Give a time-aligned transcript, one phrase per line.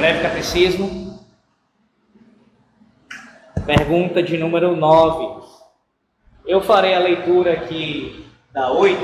[0.00, 1.20] Breve Catecismo,
[3.66, 5.42] pergunta de número 9.
[6.46, 8.98] Eu farei a leitura aqui da 8,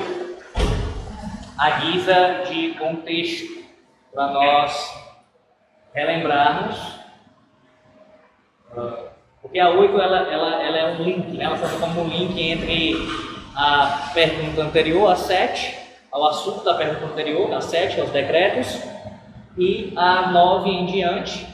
[1.58, 3.62] à guisa de contexto,
[4.10, 4.90] para nós
[5.92, 6.78] relembrarmos,
[9.42, 11.44] porque a 8 ela, ela, ela é um link, né?
[11.44, 12.94] ela serve como um link entre
[13.54, 15.76] a pergunta anterior, a 7,
[16.10, 18.95] ao assunto da pergunta anterior, a 7, aos decretos,
[19.56, 21.46] e a 9 em diante,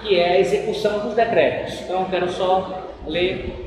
[0.00, 1.80] que é a execução dos decretos.
[1.82, 3.62] Então eu quero só ler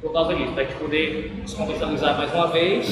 [0.00, 2.88] por causa disso, para a gente poder se contextualizar mais uma vez.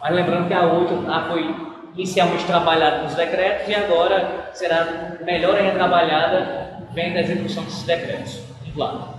[0.00, 1.54] Mas lembrando que a 8 a foi
[1.94, 8.40] inicialmente trabalhada nos decretos e agora será melhor ainda trabalhada vendo a execução desses decretos.
[8.60, 9.14] Vamos lá.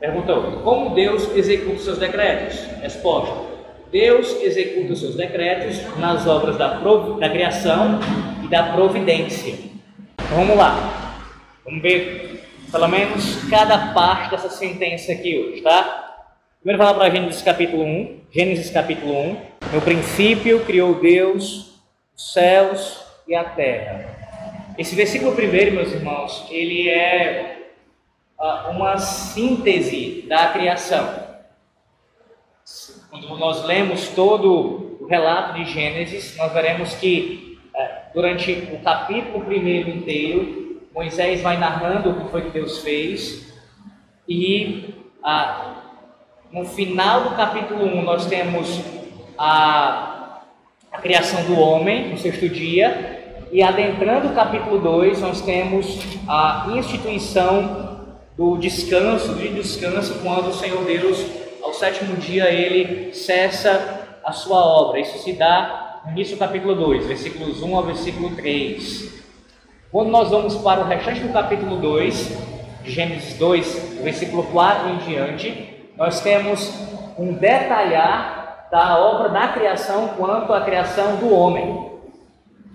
[0.00, 0.58] Pergunta 8.
[0.58, 2.66] Como Deus executa seus decretos?
[2.82, 3.43] Resposta.
[3.94, 6.80] Deus executa os seus decretos nas obras da,
[7.20, 8.00] da criação
[8.42, 9.54] e da providência.
[10.14, 11.22] Então, vamos lá.
[11.64, 16.26] Vamos ver pelo menos cada parte dessa sentença aqui hoje, tá?
[16.58, 18.20] Primeiro falar para Gênesis capítulo 1.
[18.32, 19.36] Gênesis capítulo 1.
[19.72, 21.80] No princípio criou Deus
[22.16, 24.06] os céus e a terra.
[24.76, 27.68] Esse versículo primeiro, meus irmãos, ele é
[28.70, 31.33] uma síntese da criação.
[33.14, 39.44] Quando nós lemos todo o relato de Gênesis, nós veremos que é, durante o capítulo
[39.44, 43.54] primeiro inteiro, Moisés vai narrando o que foi que Deus fez,
[44.28, 44.94] e
[46.50, 48.80] no final do capítulo 1 nós temos
[49.38, 50.40] a,
[50.90, 56.66] a criação do homem, no sexto dia, e adentrando o capítulo 2, nós temos a
[56.74, 64.32] instituição do descanso, do descanso, quando o Senhor Deus, ao sétimo dia, ele cessa a
[64.32, 65.00] sua obra.
[65.00, 69.24] Isso se dá no início do capítulo 2, versículos 1 ao versículo 3.
[69.90, 72.36] Quando nós vamos para o restante do capítulo 2,
[72.84, 76.70] Gênesis 2, versículo 4 em diante, nós temos
[77.18, 81.92] um detalhar da obra da criação quanto à criação do homem.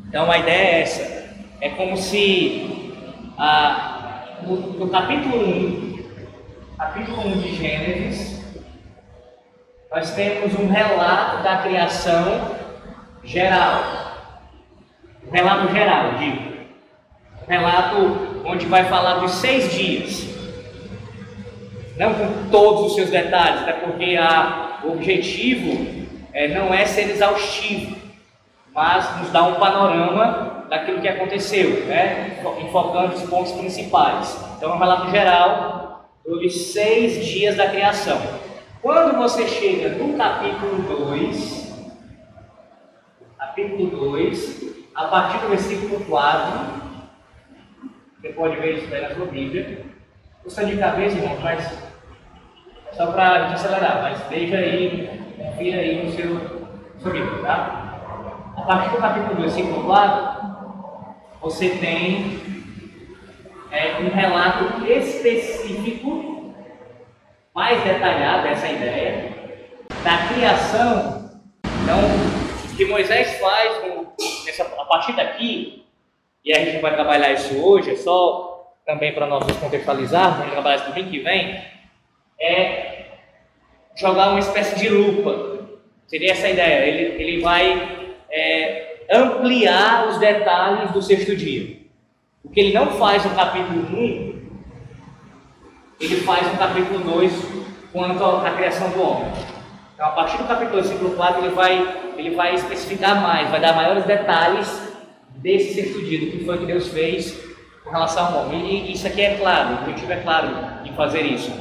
[0.07, 1.29] Então a ideia é essa.
[1.61, 2.95] É como se
[3.37, 5.99] a, no, no capítulo 1,
[6.75, 8.38] capítulo 1 de Gênesis,
[9.91, 12.55] nós temos um relato da criação
[13.23, 13.83] geral.
[15.27, 16.53] Um relato geral, digo.
[17.43, 20.29] Um relato onde vai falar dos seis dias.
[21.97, 27.09] Não com todos os seus detalhes, até porque a, o objetivo é, não é ser
[27.09, 27.97] exaustivo,
[28.73, 32.41] mas nos dá um panorama daquilo que aconteceu, né?
[32.61, 34.39] enfocando os pontos principais.
[34.55, 38.48] Então, é um relato geral dos seis dias da criação.
[38.81, 41.91] Quando você chega no capítulo 2,
[43.37, 46.79] capítulo 2, a partir do versículo 4,
[48.21, 49.85] você pode ver isso aí na sua Bíblia.
[50.43, 51.77] Custa de cabeça, irmão, mas
[52.93, 56.39] só para a gente acelerar, mas veja aí, confira aí no seu,
[56.99, 58.53] seu Bíblia, tá?
[58.55, 60.39] A partir do capítulo 2, versículo 4,
[61.41, 62.39] você tem
[63.71, 66.18] é, um relato específico,
[67.59, 69.33] mais detalhado dessa ideia,
[70.01, 71.29] da criação.
[71.83, 71.99] Então,
[72.71, 74.13] o que Moisés faz no,
[74.45, 75.83] nessa, a partir daqui,
[76.45, 80.53] e a gente vai trabalhar isso hoje, é só também para nós nos contextualizarmos, vamos
[80.53, 81.61] trabalhar isso no fim que vem,
[82.39, 83.07] é
[83.93, 85.59] jogar uma espécie de lupa.
[86.07, 86.85] Seria essa a ideia.
[86.85, 91.77] Ele, ele vai é, ampliar os detalhes do sexto dia.
[92.41, 94.28] O que ele não faz no capítulo 1,
[95.99, 97.33] ele faz no capítulo 2
[97.91, 99.31] quanto à criação do homem.
[99.93, 103.59] Então, a partir do capítulo 2, versículo 4, ele vai, ele vai especificar mais, vai
[103.59, 104.81] dar maiores detalhes
[105.35, 107.37] desse sexto dia, do que foi que Deus fez
[107.83, 108.87] com relação ao homem.
[108.87, 110.47] E isso aqui é claro, o objetivo é claro
[110.85, 111.51] em fazer isso,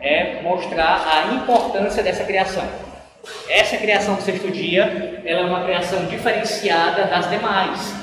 [0.00, 2.66] é mostrar a importância dessa criação.
[3.48, 7.94] Essa criação do sexto dia, ela é uma criação diferenciada das demais.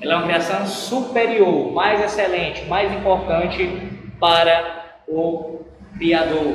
[0.00, 4.79] Ela é uma criação superior, mais excelente, mais importante para
[5.10, 5.60] o
[5.98, 6.54] Criador.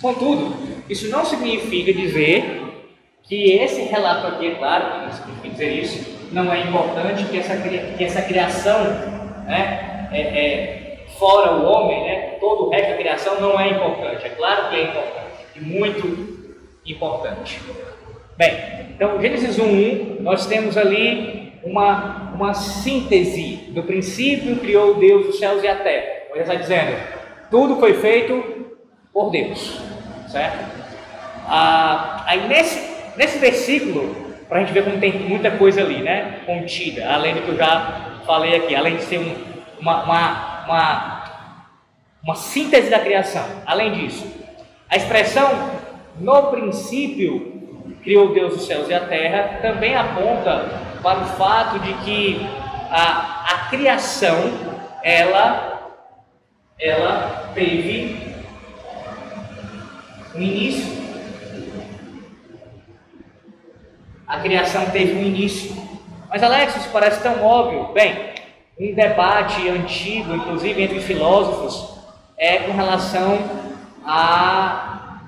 [0.00, 0.54] Contudo,
[0.88, 2.62] isso não significa dizer
[3.24, 7.56] que esse relato aqui, é claro não significa dizer isso, não é importante que essa,
[7.56, 8.84] que essa criação,
[9.46, 14.26] né, é, é, fora o homem, né, todo o resto da criação não é importante.
[14.26, 15.18] É claro que é importante
[15.60, 16.38] muito
[16.86, 17.60] importante.
[18.36, 18.52] Bem,
[18.94, 25.62] então Gênesis 1, nós temos ali uma, uma síntese do princípio criou Deus os céus
[25.62, 26.17] e a terra.
[26.30, 26.96] Ele está dizendo,
[27.50, 28.76] tudo foi feito
[29.12, 29.80] por Deus,
[30.28, 30.58] certo?
[31.46, 32.78] Ah, aí nesse,
[33.16, 34.14] nesse versículo,
[34.48, 37.56] para a gente ver como tem muita coisa ali, né, contida, além do que eu
[37.56, 39.34] já falei aqui, além de ser um,
[39.80, 41.24] uma, uma, uma,
[42.22, 43.44] uma síntese da criação.
[43.66, 44.26] Além disso,
[44.90, 45.50] a expressão
[46.18, 47.58] no princípio
[48.02, 50.66] criou Deus os céus e a terra também aponta
[51.02, 52.46] para o fato de que
[52.90, 54.50] a, a criação
[55.02, 55.77] ela,
[56.80, 58.16] ela teve
[60.34, 60.98] um início.
[64.26, 65.76] A criação teve um início.
[66.28, 67.92] Mas Alex, isso parece tão óbvio.
[67.92, 68.14] Bem,
[68.78, 71.98] um debate antigo, inclusive entre filósofos,
[72.36, 73.38] é com relação
[74.04, 75.20] a,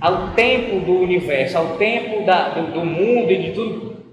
[0.00, 4.04] ao tempo do universo, ao tempo da, do, do, mundo e de tudo,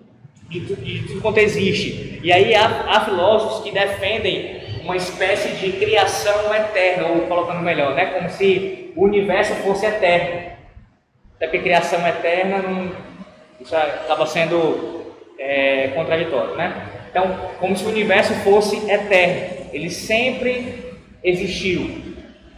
[0.50, 2.20] de, de tudo quanto existe.
[2.22, 7.96] E aí há, há filósofos que defendem uma espécie de criação eterna, ou colocando melhor,
[7.96, 8.06] né?
[8.06, 10.52] como se o universo fosse eterno.
[11.36, 12.92] Até porque criação eterna não,
[13.60, 16.88] isso acaba sendo é, contraditório, né?
[17.10, 20.94] Então, como se o universo fosse eterno, ele sempre
[21.24, 22.16] existiu.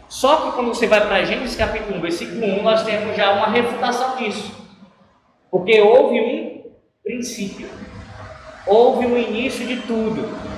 [0.10, 3.48] Só que quando você vai para Gênesis capítulo 1, versículo 1, nós temos já uma
[3.48, 4.54] refutação disso.
[5.50, 6.72] Porque houve um
[7.04, 7.70] princípio,
[8.66, 10.57] houve um início de tudo.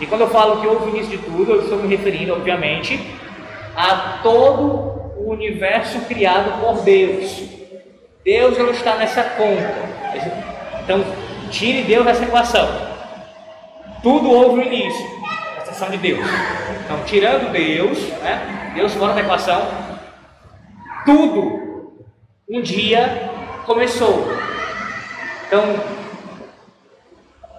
[0.00, 2.98] E quando eu falo que houve o início de tudo, eu estou me referindo, obviamente,
[3.76, 7.42] a todo o universo criado por Deus.
[8.24, 9.74] Deus não está nessa conta.
[10.82, 11.04] Então,
[11.50, 12.68] tire Deus dessa equação.
[14.02, 15.06] Tudo houve o início,
[15.58, 16.24] a exceção de Deus.
[16.84, 19.66] Então, tirando Deus, né, Deus fora da equação,
[21.04, 22.02] tudo
[22.48, 23.30] um dia
[23.66, 24.26] começou.
[25.46, 25.62] Então,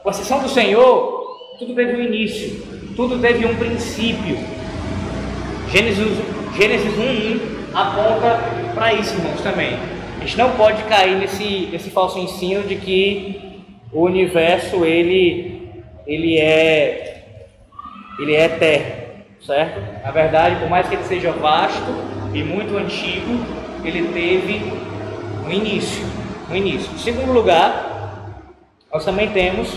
[0.02, 1.19] com a exceção do Senhor,
[1.60, 2.64] tudo teve um início,
[2.96, 4.38] tudo teve um princípio.
[5.70, 6.18] Gênesis,
[6.56, 8.40] Gênesis 1, 1 aponta
[8.74, 9.78] para isso, irmãos, também.
[10.18, 13.62] A gente não pode cair nesse, nesse falso ensino de que
[13.92, 15.70] o universo ele,
[16.08, 17.24] ele é
[18.18, 19.82] ele é eterno, certo?
[20.04, 21.94] Na verdade, por mais que ele seja vasto
[22.34, 23.38] e muito antigo,
[23.84, 24.62] ele teve
[25.46, 26.06] um início,
[26.50, 26.90] um início.
[26.94, 28.46] Em segundo lugar,
[28.92, 29.74] nós também temos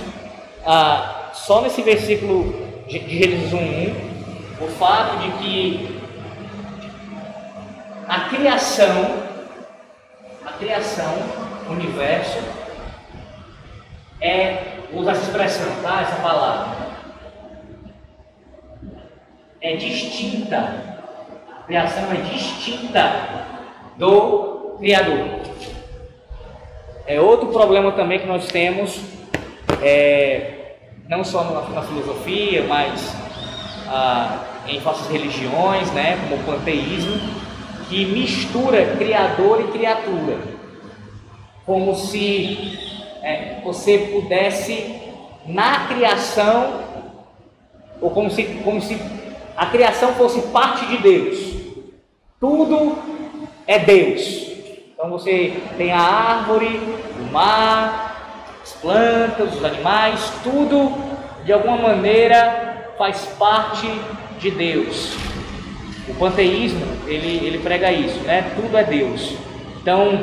[0.65, 2.53] a só nesse versículo
[2.87, 6.01] de Gênesis 1, o fato de que
[8.09, 9.23] a criação,
[10.45, 11.15] a criação,
[11.69, 12.39] o universo,
[14.21, 16.03] é, usa essa expressão, tá?
[16.03, 16.77] Essa palavra.
[19.61, 20.59] É distinta.
[21.51, 23.13] A criação é distinta
[23.97, 25.41] do Criador.
[27.07, 29.01] É outro problema também que nós temos.
[29.83, 30.62] É,
[31.13, 33.15] não só na, na filosofia, mas
[33.87, 37.21] ah, em falsas religiões, né, como o panteísmo,
[37.91, 40.39] que mistura criador e criatura,
[41.67, 42.79] como se
[43.23, 45.03] é, você pudesse
[45.45, 46.81] na criação,
[48.01, 48.99] ou como se, como se
[49.55, 51.39] a criação fosse parte de Deus.
[52.41, 52.97] Tudo
[53.67, 54.51] é Deus.
[54.95, 56.81] Então você tem a árvore,
[57.21, 58.12] o mar,
[58.63, 60.93] as plantas, os animais, tudo
[61.45, 63.87] de alguma maneira faz parte
[64.39, 65.15] de Deus.
[66.09, 68.53] O panteísmo, ele, ele prega isso, né?
[68.57, 69.35] Tudo é Deus.
[69.81, 70.23] Então,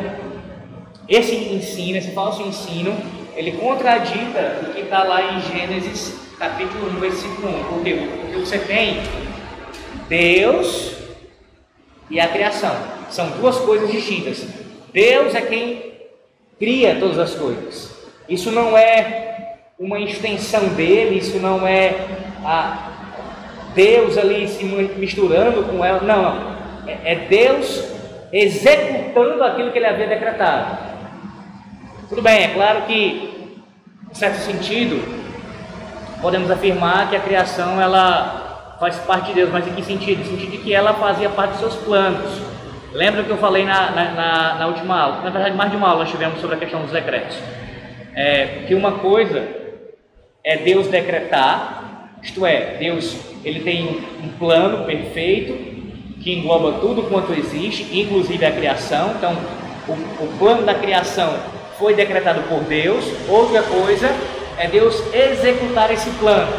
[1.07, 2.95] esse ensino, esse falso ensino,
[3.35, 7.63] ele contradita o que está lá em Gênesis capítulo 1, versículo 1.
[7.65, 9.01] Porque, porque você tem
[10.07, 10.93] Deus
[12.09, 12.75] e a criação.
[13.09, 14.45] São duas coisas distintas.
[14.93, 15.93] Deus é quem
[16.57, 17.98] cria todas as coisas.
[18.29, 21.95] Isso não é uma extensão dele, isso não é
[22.45, 22.89] a
[23.73, 26.01] Deus ali se misturando com ela.
[26.01, 26.59] Não, não.
[26.85, 27.83] É, é Deus
[28.31, 30.77] executando aquilo que ele havia decretado.
[32.07, 33.57] Tudo bem, é claro que,
[34.11, 35.01] em certo sentido,
[36.21, 40.19] podemos afirmar que a criação ela faz parte de Deus, mas em que sentido?
[40.19, 42.41] No sentido de que ela fazia parte dos seus planos.
[42.93, 45.21] Lembra que eu falei na, na, na, na última aula?
[45.23, 47.37] Na verdade, mais de uma aula nós tivemos sobre a questão dos decretos
[48.15, 49.47] é, que uma coisa
[50.43, 55.53] é Deus decretar, isto é, Deus ele tem um plano perfeito
[56.21, 59.13] que engloba tudo quanto existe, inclusive a criação.
[59.17, 59.37] Então,
[59.87, 61.37] o, o plano da criação
[61.77, 63.05] foi decretado por Deus.
[63.27, 64.09] Outra coisa
[64.57, 66.51] é Deus executar esse plano.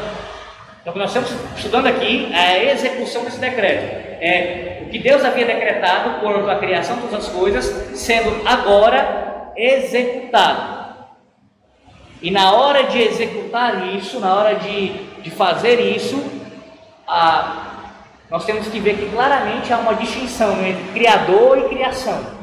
[0.80, 3.85] Então, o que nós estamos estudando aqui é a execução desse decreto.
[4.23, 7.64] É o que Deus havia decretado quanto à criação de todas as coisas,
[7.99, 10.79] sendo agora executado.
[12.23, 14.89] E na hora de executar isso, na hora de,
[15.23, 16.23] de fazer isso,
[18.31, 22.39] nós temos que ver que claramente há uma distinção entre Criador e criação.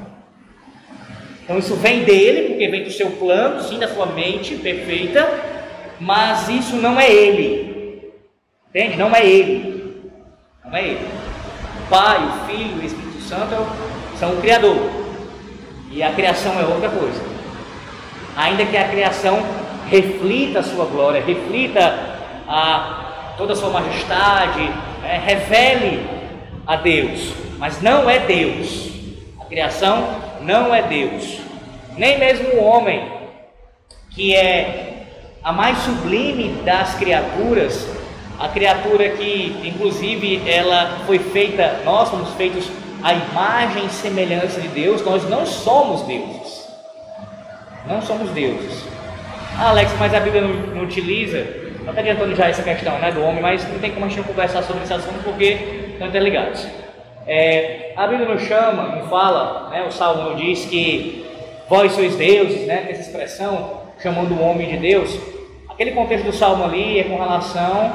[1.43, 5.25] Então isso vem dele, porque vem do seu plano, sim, da sua mente perfeita,
[5.99, 8.11] mas isso não é Ele.
[8.69, 8.97] Entende?
[8.97, 10.11] Não é Ele.
[10.65, 11.07] Não é Ele.
[11.85, 13.55] O Pai, o Filho o Espírito Santo
[14.19, 14.75] são o Criador.
[15.89, 17.21] E a criação é outra coisa.
[18.35, 19.39] Ainda que a criação
[19.89, 22.17] reflita a sua glória, reflita
[22.47, 24.71] a, toda a sua majestade,
[25.03, 26.07] é, revele
[26.65, 28.89] a Deus, mas não é Deus.
[29.39, 30.07] A criação
[30.41, 31.39] não é Deus.
[31.97, 33.11] Nem mesmo o homem,
[34.11, 35.05] que é
[35.43, 37.87] a mais sublime das criaturas,
[38.39, 42.69] a criatura que, inclusive, ela foi feita, nós somos feitos
[43.01, 46.67] à imagem e semelhança de Deus, nós não somos deuses.
[47.87, 48.96] Não somos deuses.
[49.59, 51.43] Ah, Alex, mas a Bíblia não, não utiliza.
[51.81, 54.21] Não está adiantando já essa questão né, do homem, mas não tem como a gente
[54.21, 56.67] conversar sobre esse assunto porque estão interligados.
[57.25, 61.25] É, a Bíblia nos chama, nos fala, né, o Salmo diz que
[61.67, 65.19] vós sois deuses, né, essa expressão, chamando o homem de Deus.
[65.67, 67.93] Aquele contexto do Salmo ali é com relação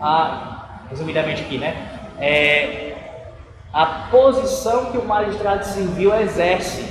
[0.00, 1.76] a, resumidamente aqui, né,
[2.18, 2.94] é,
[3.70, 6.86] a posição que o magistrado civil exerce.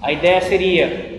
[0.00, 1.15] A ideia seria: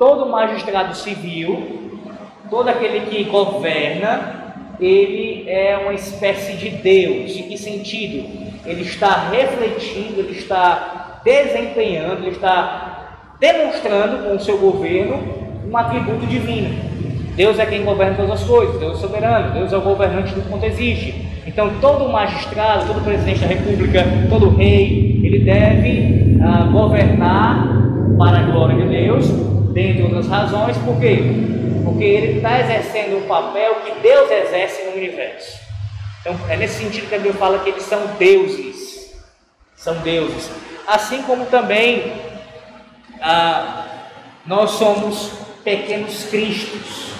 [0.00, 2.00] todo magistrado civil,
[2.48, 7.36] todo aquele que governa, ele é uma espécie de Deus.
[7.36, 8.26] Em que sentido?
[8.64, 15.20] Ele está refletindo, ele está desempenhando, ele está demonstrando com o seu governo
[15.70, 16.74] um atributo divino.
[17.36, 20.48] Deus é quem governa todas as coisas, Deus é soberano, Deus é o governante do
[20.48, 21.28] quanto existe.
[21.46, 27.68] Então, todo magistrado, todo presidente da república, todo rei, ele deve ah, governar
[28.16, 31.18] para a glória de Deus, dentre outras razões, por quê?
[31.84, 35.58] Porque ele está exercendo um papel que Deus exerce no universo.
[36.20, 39.14] Então, é nesse sentido que a Bíblia fala que eles são deuses.
[39.76, 40.50] São deuses.
[40.86, 42.12] Assim como também
[43.20, 43.86] ah,
[44.46, 45.32] nós somos
[45.64, 47.12] pequenos cristos.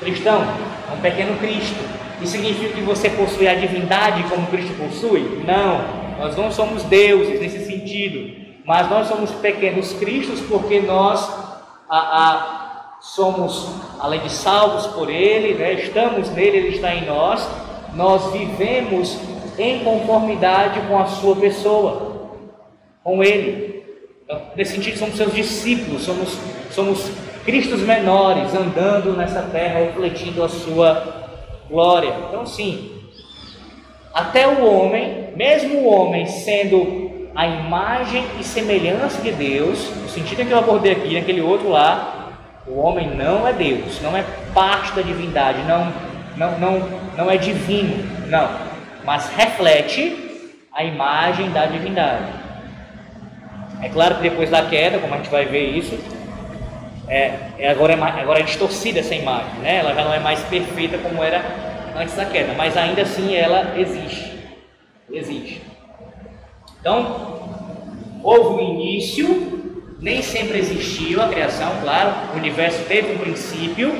[0.00, 0.42] cristão
[0.88, 1.78] é um pequeno Cristo.
[2.20, 5.42] Isso significa que você possui a divindade como Cristo possui?
[5.46, 11.28] Não, nós não somos deuses nesse sentido, mas nós somos pequenos cristos porque nós
[11.88, 17.48] a, a, somos, além de salvos por Ele, né, estamos nele, Ele está em nós,
[17.94, 19.18] nós vivemos
[19.58, 22.30] em conformidade com a Sua pessoa,
[23.02, 23.84] com Ele.
[24.24, 26.38] Então, nesse sentido, somos seus discípulos, somos,
[26.70, 27.10] somos
[27.44, 31.26] Cristos menores andando nessa terra, refletindo a Sua
[31.70, 32.14] glória.
[32.28, 32.92] Então, sim,
[34.12, 40.44] até o homem, mesmo o homem sendo a imagem e semelhança de Deus, no sentido
[40.44, 42.30] que eu abordei aqui, naquele outro lá,
[42.66, 45.92] o homem não é Deus, não é parte da divindade, não,
[46.36, 48.48] não, não, não é divino, não,
[49.04, 50.16] mas reflete
[50.72, 52.32] a imagem da divindade.
[53.82, 55.98] É claro que depois da queda, como a gente vai ver isso,
[57.08, 59.78] é, é agora, é, agora é distorcida essa imagem, né?
[59.78, 61.42] ela já não é mais perfeita como era
[61.96, 64.38] antes da queda, mas ainda assim ela existe.
[65.10, 65.69] Existe.
[66.80, 67.40] Então,
[68.22, 73.94] houve um início, nem sempre existiu a criação, claro, o universo teve um princípio,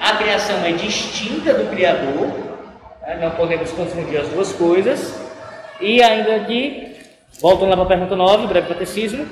[0.00, 2.32] a criação é distinta do Criador,
[3.02, 3.18] né?
[3.20, 5.14] não podemos confundir as duas coisas,
[5.80, 6.96] e ainda aqui,
[7.40, 9.26] voltando lá para a pergunta 9, breve catecismo,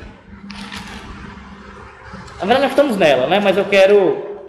[2.38, 3.40] na verdade, nós estamos nela, né?
[3.40, 4.46] mas eu quero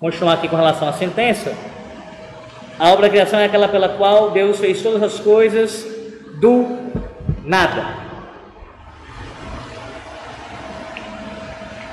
[0.00, 1.54] continuar aqui com relação à sentença.
[2.76, 5.86] A obra da criação é aquela pela qual Deus fez todas as coisas
[6.40, 6.90] do
[7.44, 7.96] nada.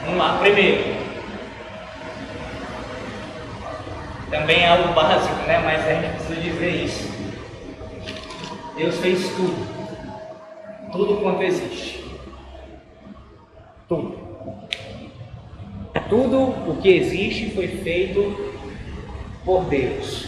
[0.01, 0.97] Vamos lá, primeiro.
[4.29, 5.59] Também é algo básico, né?
[5.59, 7.17] Mas a gente precisa dizer isso.
[8.75, 9.77] Deus fez tudo.
[10.91, 12.03] Tudo quanto existe.
[13.87, 14.27] Tudo.
[16.09, 16.39] Tudo
[16.69, 18.53] o que existe foi feito
[19.43, 20.27] por Deus.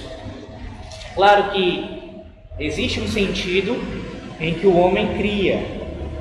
[1.16, 2.22] Claro que
[2.60, 3.76] existe um sentido
[4.40, 5.62] em que o homem cria,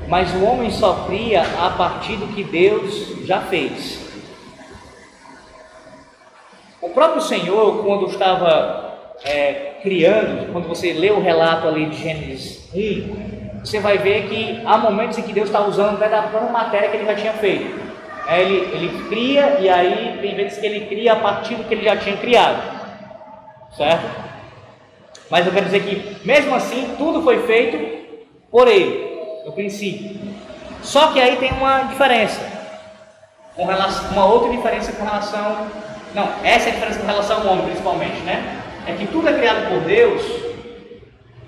[0.07, 4.07] mas o homem só cria a partir do que Deus já fez.
[6.81, 12.69] O próprio Senhor, quando estava é, criando, quando você lê o relato ali de Gênesis
[12.73, 16.97] 1, você vai ver que há momentos em que Deus está usando uma matéria que
[16.97, 17.89] ele já tinha feito.
[18.27, 21.73] É, ele, ele cria e aí tem vezes que ele cria a partir do que
[21.73, 22.79] ele já tinha criado.
[23.75, 24.05] Certo?
[25.29, 27.99] Mas eu quero dizer que, mesmo assim, tudo foi feito
[28.51, 30.19] por ele, no princípio.
[30.81, 32.41] Só que aí tem uma diferença.
[33.55, 35.67] Uma outra diferença com relação.
[36.13, 38.61] Não, essa é a diferença com relação ao homem, principalmente, né?
[38.87, 40.23] É que tudo é criado por Deus.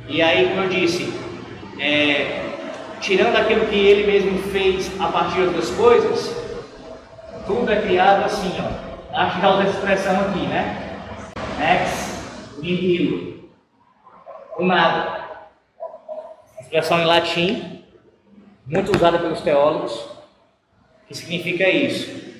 [0.07, 1.13] E aí, como eu disse,
[1.79, 2.41] é,
[2.99, 6.35] tirando aquilo que ele mesmo fez a partir de outras coisas,
[7.47, 10.99] tudo é criado assim, ó, acho que essa expressão aqui, né?
[11.59, 13.49] Ex nihilo.
[14.57, 15.20] O nada.
[16.71, 17.83] Expressão em latim,
[18.65, 20.07] muito usada pelos teólogos,
[21.05, 22.31] que significa isso.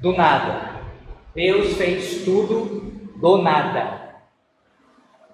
[0.00, 0.76] Do nada.
[1.34, 3.98] Deus fez tudo do nada.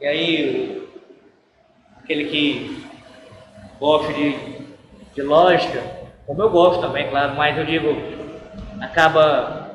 [0.00, 0.88] E aí,
[2.02, 2.82] aquele que
[3.78, 4.34] gosta de,
[5.14, 5.82] de lógica,
[6.26, 7.88] como eu gosto também, claro, mas eu digo,
[8.80, 9.70] acaba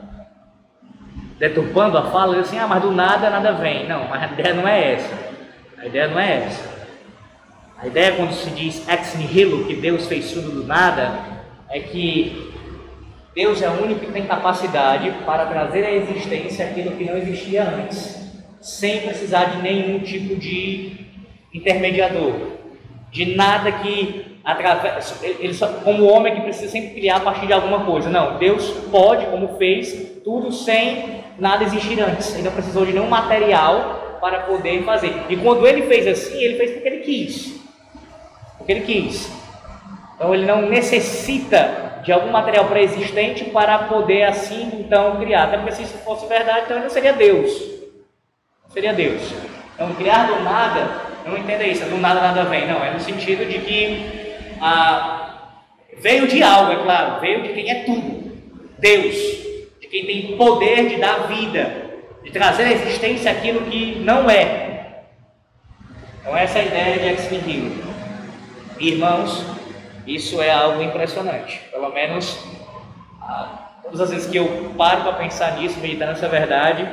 [1.37, 3.87] deturpando a fala, assim, ah, mas do nada nada vem.
[3.87, 5.15] Não, a ideia não é essa.
[5.77, 6.76] A ideia não é essa.
[7.79, 11.19] A ideia quando se diz ex nihilo, que Deus fez tudo do nada,
[11.69, 12.51] é que
[13.35, 17.63] Deus é o único que tem capacidade para trazer à existência aquilo que não existia
[17.63, 21.05] antes, sem precisar de nenhum tipo de
[21.53, 22.33] intermediador,
[23.11, 27.53] de nada que através, ele só, como homem que precisa sempre criar a partir de
[27.53, 28.09] alguma coisa.
[28.09, 32.33] Não, Deus pode, como fez, tudo sem nada existir antes.
[32.33, 35.13] Ele não precisou de nenhum material para poder fazer.
[35.29, 37.66] E quando ele fez assim, ele fez porque ele quis.
[38.67, 39.31] Porque ele quis.
[40.13, 45.45] Então ele não necessita de algum material pré-existente para poder assim então criar.
[45.45, 47.49] Até porque se isso fosse verdade, então ele não seria Deus.
[48.65, 49.21] Não seria Deus.
[49.73, 50.85] Então criar do nada,
[51.25, 52.67] não entenda isso, do nada nada vem.
[52.67, 55.53] Não, é no sentido de que ah,
[56.01, 58.37] veio de algo, é claro, veio de quem é tudo,
[58.77, 59.15] Deus,
[59.79, 61.85] de quem tem poder de dar vida,
[62.21, 65.03] de trazer à existência aquilo que não é.
[66.19, 67.86] Então essa é a ideia de ex nihilo.
[68.79, 69.43] Irmãos,
[70.05, 71.61] isso é algo impressionante.
[71.71, 72.37] Pelo menos
[73.21, 76.87] ah, todas as vezes que eu paro para pensar nisso, meditar nessa verdade,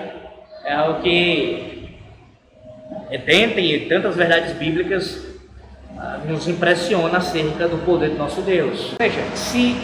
[0.65, 1.99] é algo que
[3.27, 5.35] dentre tantas verdades bíblicas
[6.27, 8.95] nos impressiona acerca do poder do nosso Deus.
[8.99, 9.77] Veja, se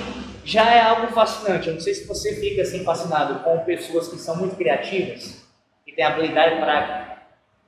[0.45, 4.17] já é algo fascinante, eu não sei se você fica assim fascinado com pessoas que
[4.17, 5.45] são muito criativas,
[5.85, 7.19] que têm habilidade para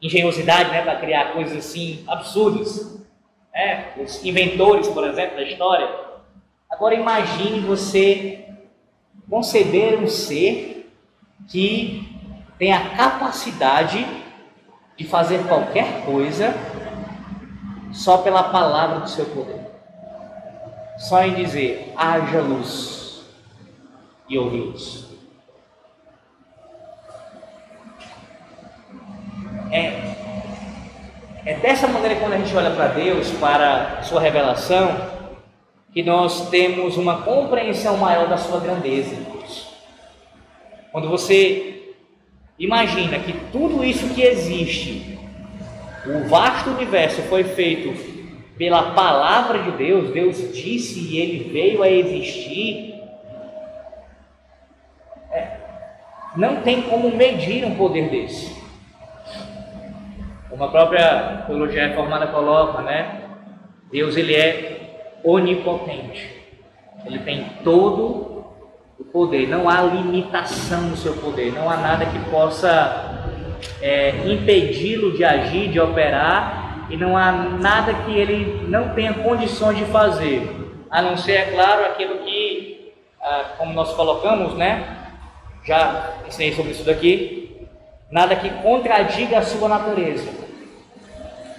[0.01, 3.02] engenhosidade, né, para criar coisas assim absurdas,
[3.53, 3.93] né?
[3.99, 5.88] os inventores, por exemplo, da história.
[6.71, 8.47] Agora imagine você
[9.29, 10.91] conceber um ser
[11.49, 12.19] que
[12.59, 14.07] tem a capacidade
[14.97, 16.55] de fazer qualquer coisa
[17.93, 19.61] só pela palavra do seu poder.
[20.99, 23.25] Só em dizer: haja luz
[24.29, 25.11] e ouvi-los.
[29.71, 30.21] É,
[31.44, 34.96] é dessa maneira quando a gente olha para Deus, para sua revelação,
[35.92, 39.16] que nós temos uma compreensão maior da sua grandeza.
[40.92, 41.94] Quando você
[42.59, 45.18] imagina que tudo isso que existe
[46.05, 47.94] o vasto universo foi feito
[48.59, 52.94] pela palavra de Deus, Deus disse e ele veio a existir.
[55.31, 55.57] É,
[56.37, 58.62] não tem como medir um poder desse.
[60.53, 63.23] Como a própria teologia reformada coloca, né?
[63.91, 66.29] Deus ele é onipotente.
[67.07, 68.45] Ele tem todo
[68.99, 73.31] o poder, não há limitação no seu poder, não há nada que possa
[73.81, 79.79] é, impedi-lo de agir, de operar, e não há nada que ele não tenha condições
[79.79, 80.47] de fazer,
[80.91, 84.99] a não ser, é claro, aquilo que, ah, como nós colocamos, né?
[85.65, 87.67] Já ensinei sobre isso daqui,
[88.11, 90.41] nada que contradiga a sua natureza.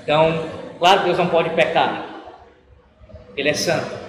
[0.03, 0.33] Então,
[0.79, 2.03] claro que Deus não pode pecar,
[3.35, 4.03] Ele é santo.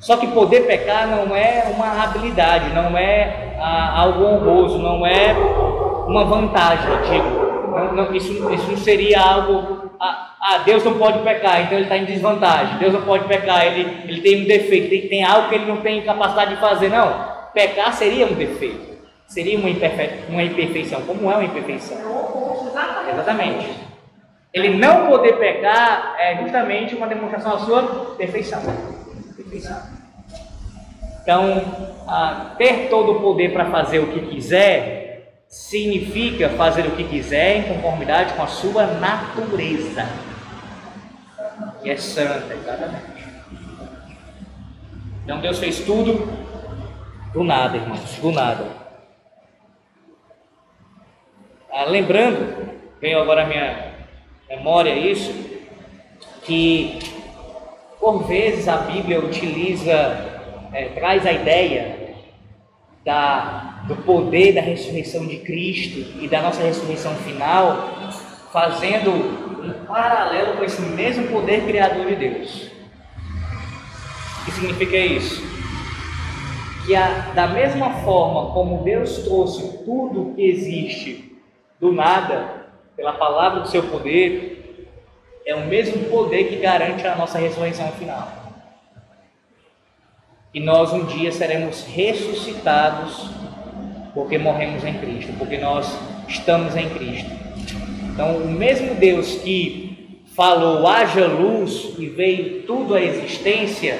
[0.00, 5.34] Só que poder pecar não é uma habilidade, não é ah, algo honroso, não é
[6.06, 7.50] uma vantagem, digo.
[7.70, 9.90] Não, não, isso, isso não seria algo.
[10.00, 12.78] Ah, ah, Deus não pode pecar, então ele está em desvantagem.
[12.78, 15.76] Deus não pode pecar, ele, ele tem um defeito, tem, tem algo que ele não
[15.82, 16.88] tem capacidade de fazer.
[16.88, 21.02] Não, pecar seria um defeito, seria uma, imperfe, uma imperfeição.
[21.02, 21.98] Como é uma imperfeição?
[23.12, 23.89] Exatamente.
[24.52, 28.60] Ele não poder pecar é justamente uma demonstração da sua perfeição.
[29.36, 29.80] perfeição.
[31.22, 31.62] Então,
[32.58, 35.00] ter todo o poder para fazer o que quiser
[35.46, 40.08] significa fazer o que quiser em conformidade com a sua natureza,
[41.82, 43.20] que é santa, exatamente.
[45.24, 46.28] Então Deus fez tudo
[47.32, 48.64] do nada, irmãos, do nada.
[51.72, 53.89] Ah, lembrando, veio agora a minha
[54.50, 55.32] memória isso,
[56.42, 56.98] que
[57.98, 59.92] por vezes a Bíblia utiliza,
[60.72, 62.16] é, traz a ideia
[63.04, 67.88] da do poder da ressurreição de Cristo e da nossa ressurreição final,
[68.52, 72.70] fazendo um paralelo com esse mesmo poder criador de Deus.
[74.40, 75.50] O que significa isso?
[76.90, 81.38] que a, da mesma forma como Deus trouxe tudo que existe
[81.78, 82.59] do nada,
[83.00, 84.86] pela palavra do seu poder,
[85.46, 88.30] é o mesmo poder que garante a nossa ressurreição final.
[90.52, 93.30] E nós um dia seremos ressuscitados
[94.12, 95.90] porque morremos em Cristo, porque nós
[96.28, 97.30] estamos em Cristo.
[98.12, 103.98] Então, o mesmo Deus que falou haja luz e veio tudo à existência,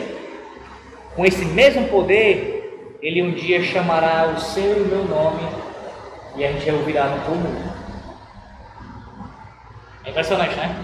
[1.16, 5.40] com esse mesmo poder, ele um dia chamará o seu e o meu nome
[6.36, 7.69] e a gente ouvirá no túmulo.
[10.10, 10.74] Impressionante, né?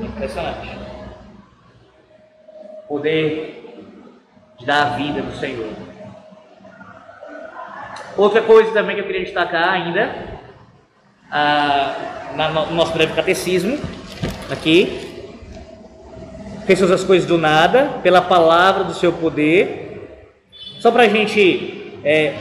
[0.00, 0.78] Impressionante.
[2.86, 3.84] Poder
[4.56, 5.68] de dar a vida do Senhor.
[8.16, 10.14] Outra coisa também que eu queria destacar ainda,
[11.30, 11.94] ah,
[12.68, 13.78] no nosso breve catecismo,
[14.48, 15.34] aqui,
[16.64, 20.20] fez as coisas do nada, pela palavra do seu poder.
[20.78, 22.34] Só para a gente é,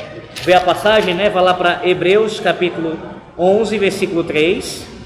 [0.43, 1.31] ver a passagem, né?
[1.31, 2.97] Vai lá para Hebreus capítulo
[3.37, 4.96] 11, versículo 3.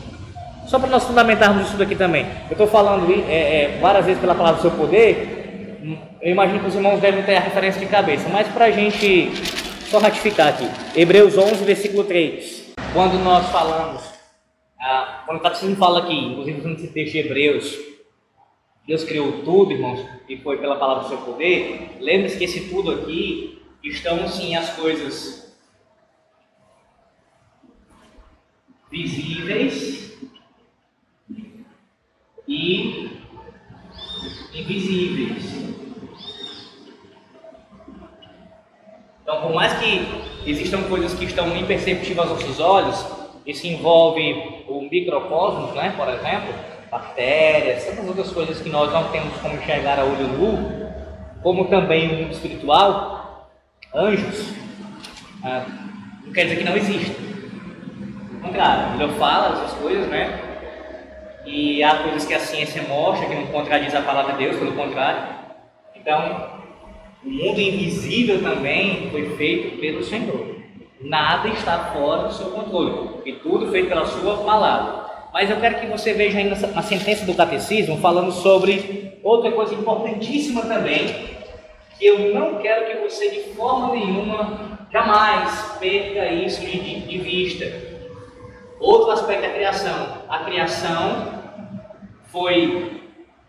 [0.71, 2.25] Só para nós fundamentarmos isso daqui também.
[2.45, 6.07] Eu estou falando é, é, várias vezes pela palavra do seu poder.
[6.21, 9.34] Eu imagino que os irmãos devem ter a referência de cabeça, mas para a gente
[9.89, 10.65] só ratificar aqui.
[10.95, 12.73] Hebreus 11, versículo 3.
[12.93, 14.01] Quando nós falamos,
[14.79, 17.77] ah, quando o catecismo fala aqui, inclusive nesse texto de Hebreus,
[18.88, 21.97] Deus criou tudo, irmãos, e foi pela palavra do seu poder.
[21.99, 25.53] Lembre-se que esse tudo aqui estão sim as coisas
[28.89, 30.01] visíveis
[32.52, 33.10] e
[34.54, 35.62] invisíveis.
[39.24, 40.06] Então, por mais que
[40.46, 43.06] existam coisas que estão imperceptíveis aos nossos olhos,
[43.46, 46.54] isso envolve o microcosmos, né, por exemplo,
[46.92, 50.92] bactérias, tantas outras coisas que nós não temos como enxergar a olho nu,
[51.42, 53.50] como também o mundo espiritual,
[53.96, 54.54] anjos,
[55.44, 55.66] ah,
[56.26, 57.16] não quer dizer que não existem.
[58.36, 60.40] Ao contrário, ele fala essas coisas, né?
[61.45, 64.73] E há coisas que a ciência mostra que não contradiz a palavra de Deus, pelo
[64.73, 65.36] contrário.
[65.95, 66.62] Então,
[67.23, 70.56] o mundo invisível também foi feito pelo Senhor.
[70.99, 75.01] Nada está fora do seu controle, e tudo feito pela sua palavra.
[75.34, 79.73] Mas eu quero que você veja aí na sentença do catecismo falando sobre outra coisa
[79.73, 81.08] importantíssima também,
[81.97, 87.90] que eu não quero que você de forma nenhuma jamais perca isso de, de vista.
[88.82, 90.24] Outro aspecto da criação.
[90.28, 91.39] A criação
[92.26, 93.00] foi,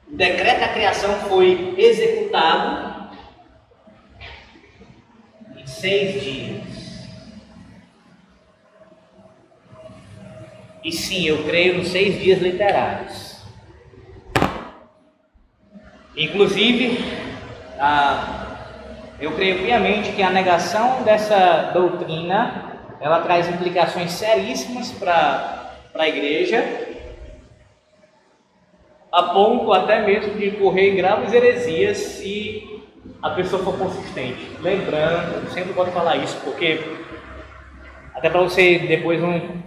[0.07, 2.93] o decreto da criação foi executado
[5.65, 7.09] seis dias.
[10.85, 13.43] E sim, eu creio nos seis dias literais.
[16.15, 16.99] Inclusive,
[19.19, 22.72] eu creio piamente que a negação dessa doutrina
[23.03, 26.65] ela traz implicações seríssimas para a igreja,
[29.11, 32.81] a ponto até mesmo de correr graves heresias se
[33.21, 34.53] a pessoa for consistente.
[34.61, 36.81] Lembrando, eu sempre gosto de falar isso, porque
[38.15, 39.63] até para você depois não,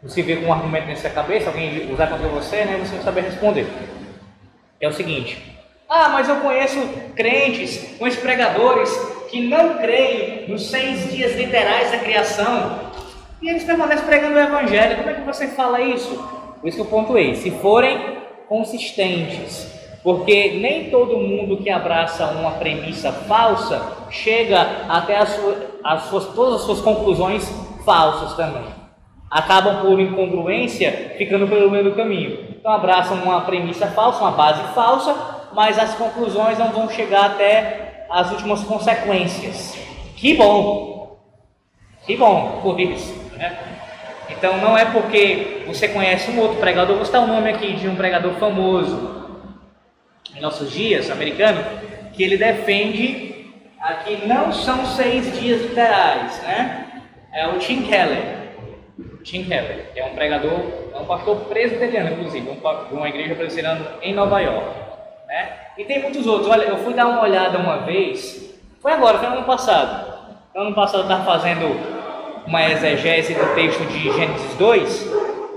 [0.00, 3.02] não se ver com um argumento nessa cabeça, alguém usar contra você, né, você não
[3.02, 3.66] saber responder.
[4.80, 5.52] É o seguinte:
[5.88, 6.78] ah, mas eu conheço
[7.16, 12.88] crentes, conheço pregadores que não creem nos seis dias literais da criação
[13.40, 14.96] e eles permanecem pregando o evangelho.
[14.96, 16.16] Como é que você fala isso?
[16.60, 19.70] Por isso que eu pontuei: se forem consistentes,
[20.02, 26.26] porque nem todo mundo que abraça uma premissa falsa chega até as suas, as suas,
[26.34, 27.48] todas as suas conclusões
[27.84, 28.64] falsas também.
[29.30, 32.48] Acabam por incongruência ficando pelo meio do caminho.
[32.50, 35.14] Então abraçam uma premissa falsa, uma base falsa,
[35.52, 39.76] mas as conclusões não vão chegar até as últimas consequências.
[40.16, 41.18] Que bom!
[42.06, 43.14] Que bom por isso.
[43.36, 43.56] Né?
[44.30, 47.88] Então não é porque você conhece um outro pregador, vou citar o nome aqui de
[47.88, 49.18] um pregador famoso,
[50.34, 51.64] em nossos dias, americano,
[52.12, 53.28] que ele defende
[54.04, 57.02] que não são seis dias literais, né?
[57.32, 58.38] É o Tim Keller.
[59.22, 60.60] Tim Keller, que é um pregador,
[60.94, 64.68] é um pastor presbiteriano, inclusive, de uma igreja presbiteriana em Nova York.
[65.26, 65.52] Né?
[65.78, 66.50] E tem muitos outros.
[66.50, 70.12] Olha, eu fui dar uma olhada uma vez, foi agora, foi no ano passado.
[70.52, 71.66] No ano passado eu estava fazendo
[72.44, 75.12] uma exegese do texto de Gênesis 2,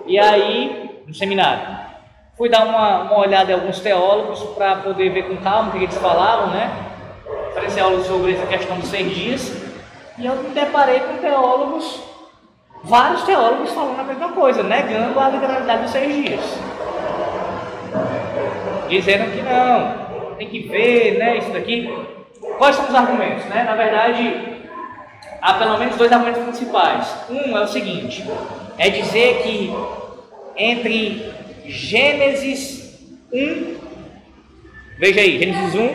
[0.06, 1.82] e aí, no seminário.
[2.38, 5.86] Fui dar uma, uma olhada em alguns teólogos para poder ver com calma o que
[5.86, 6.72] eles falavam, né?
[7.56, 9.58] Falei aula sobre essa questão dos seis dias.
[10.20, 12.00] E eu me deparei com teólogos,
[12.84, 16.42] vários teólogos falando a mesma coisa, negando a literalidade dos seis dias.
[18.88, 20.11] Dizendo que não,
[20.42, 21.38] tem que ver, né?
[21.38, 21.88] Isso daqui.
[22.58, 23.64] Quais são os argumentos, né?
[23.64, 24.60] Na verdade,
[25.40, 27.16] há pelo menos dois argumentos principais.
[27.30, 28.26] Um é o seguinte:
[28.80, 29.72] é dizer que
[30.58, 31.32] entre
[31.66, 33.00] Gênesis
[33.32, 33.78] 1,
[34.98, 35.90] veja aí, Gênesis 1,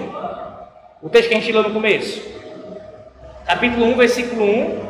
[1.03, 2.23] o texto que a gente leu no começo,
[3.45, 4.87] capítulo 1, versículo 1,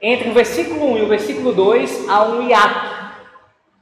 [0.00, 3.16] entre o versículo 1 e o versículo 2 há um hiato,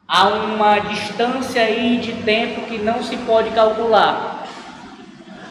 [0.08, 4.39] há uma distância aí de tempo que não se pode calcular.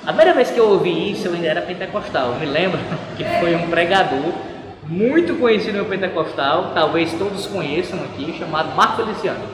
[0.04, 2.34] A primeira vez que eu ouvi isso, eu ainda era pentecostal.
[2.34, 2.80] Eu me lembro
[3.18, 4.34] que foi um pregador
[4.84, 9.48] muito conhecido no pentecostal, talvez todos conheçam aqui, chamado Marco Feliciano.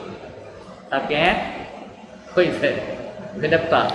[0.88, 1.66] Sabe quem é?
[2.32, 2.82] Pois é,
[3.38, 3.94] foi deputado.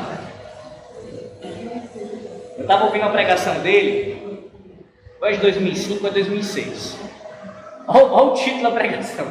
[2.57, 4.49] Eu estava ouvindo a pregação dele,
[5.19, 6.97] foi de 2005 a 2006.
[7.87, 9.25] Olha, olha o título da pregação: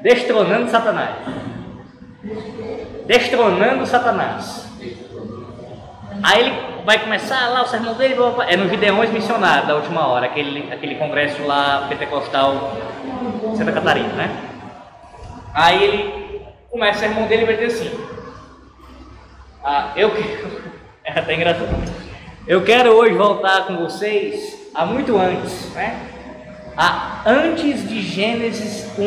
[0.00, 1.16] Destronando Satanás.
[3.06, 4.71] Destronando Satanás.
[6.22, 8.14] Aí ele vai começar lá o sermão dele,
[8.48, 12.76] é no Gideões Missionário da última hora, aquele, aquele congresso lá pentecostal
[13.56, 14.36] Santa Catarina, né?
[15.52, 17.90] Aí ele começa o sermão dele e vai dizer assim:
[19.64, 20.62] ah, eu quero,
[21.04, 22.02] é até engraçado.
[22.46, 26.08] Eu quero hoje voltar com vocês a muito antes, né?
[26.76, 29.04] A antes de Gênesis 1.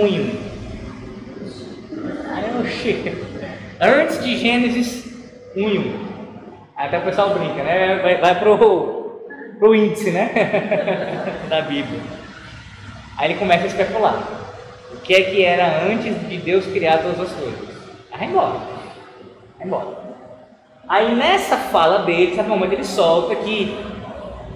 [2.34, 3.25] Aí eu chego.
[3.80, 5.06] Antes de Gênesis
[5.56, 6.05] 1.
[6.76, 8.00] Até o pessoal brinca, né?
[8.00, 9.22] Vai, vai pro,
[9.58, 10.32] pro índice, né?
[11.48, 12.02] da Bíblia.
[13.18, 14.22] Aí ele começa a especular.
[14.92, 17.60] O que é que era antes de Deus criar todas as coisas?
[18.12, 18.60] Aí vai embora.
[19.58, 20.06] Vai embora.
[20.88, 23.76] Aí nessa fala dele, certo momento ele solta que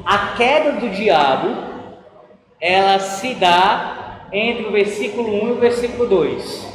[0.05, 1.55] a queda do diabo
[2.59, 6.67] ela se dá entre o versículo 1 e o versículo 2.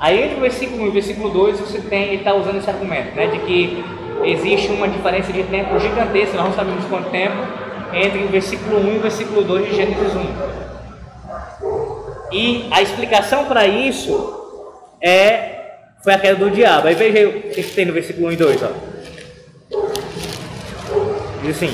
[0.00, 2.68] Aí entre o versículo 1 e o versículo 2 você tem, ele está usando esse
[2.68, 3.84] argumento, né, de que
[4.24, 7.36] existe uma diferença de tempo gigantesca, nós não sabemos quanto tempo,
[7.92, 10.58] entre o versículo 1 e o versículo 2 de Gênesis 1.
[12.32, 14.34] E a explicação para isso
[15.00, 15.56] é
[16.02, 16.88] foi a queda do diabo.
[16.88, 18.62] Aí veja o que tem no versículo 1 e 2.
[18.62, 18.68] Ó.
[21.42, 21.70] Diz assim: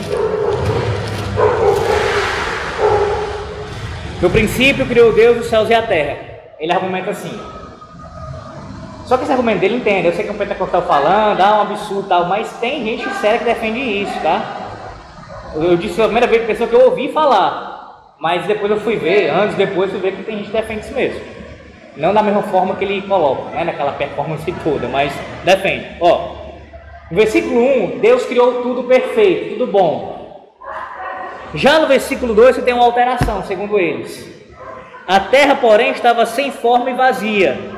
[4.23, 6.19] No princípio criou Deus os céus e a terra.
[6.59, 7.39] Ele argumenta assim:
[9.05, 11.61] só que esse argumento dele entende, eu sei que é um pentecostal falando, ah, um
[11.63, 14.43] absurdo tal, mas tem gente séria que defende isso, tá?
[15.55, 18.97] Eu disse a primeira vez que pessoa que eu ouvi falar, mas depois eu fui
[18.97, 21.21] ver, anos depois eu fui ver que tem gente que defende isso mesmo.
[21.97, 25.13] Não da mesma forma que ele coloca, né, naquela performance toda, mas
[25.45, 25.87] defende.
[26.01, 26.37] Ó,
[27.11, 30.51] no versículo 1, Deus criou tudo perfeito, tudo bom.
[31.55, 34.33] Já no versículo 2 você tem uma alteração, segundo eles.
[35.07, 37.74] A terra, porém, estava sem forma e vazia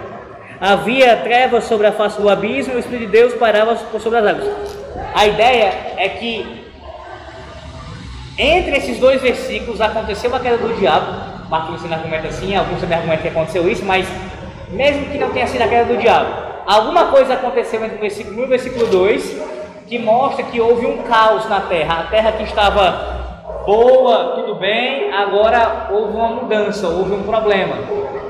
[0.61, 4.27] Havia trevas sobre a face do abismo e o Espírito de Deus pairava sobre as
[4.27, 4.49] águas.
[5.15, 6.65] A ideia é que
[8.39, 11.49] entre esses dois versículos aconteceu a queda do diabo.
[11.51, 14.07] Marcos você argumenta assim, alguns também argumentam que aconteceu isso, mas
[14.71, 16.29] mesmo que não tenha sido a queda do diabo,
[16.67, 20.87] alguma coisa aconteceu entre o versículo 1 e o versículo 2 que mostra que houve
[20.87, 22.01] um caos na terra.
[22.01, 27.77] A terra que estava boa, tudo bem, agora houve uma mudança, houve um problema.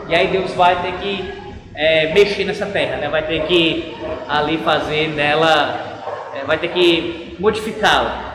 [0.09, 1.46] E aí Deus vai ter que
[1.77, 3.09] é, mexer nessa terra, né?
[3.09, 3.95] vai ter que
[4.27, 6.03] ali fazer nela,
[6.35, 8.35] é, vai ter que modificá-la.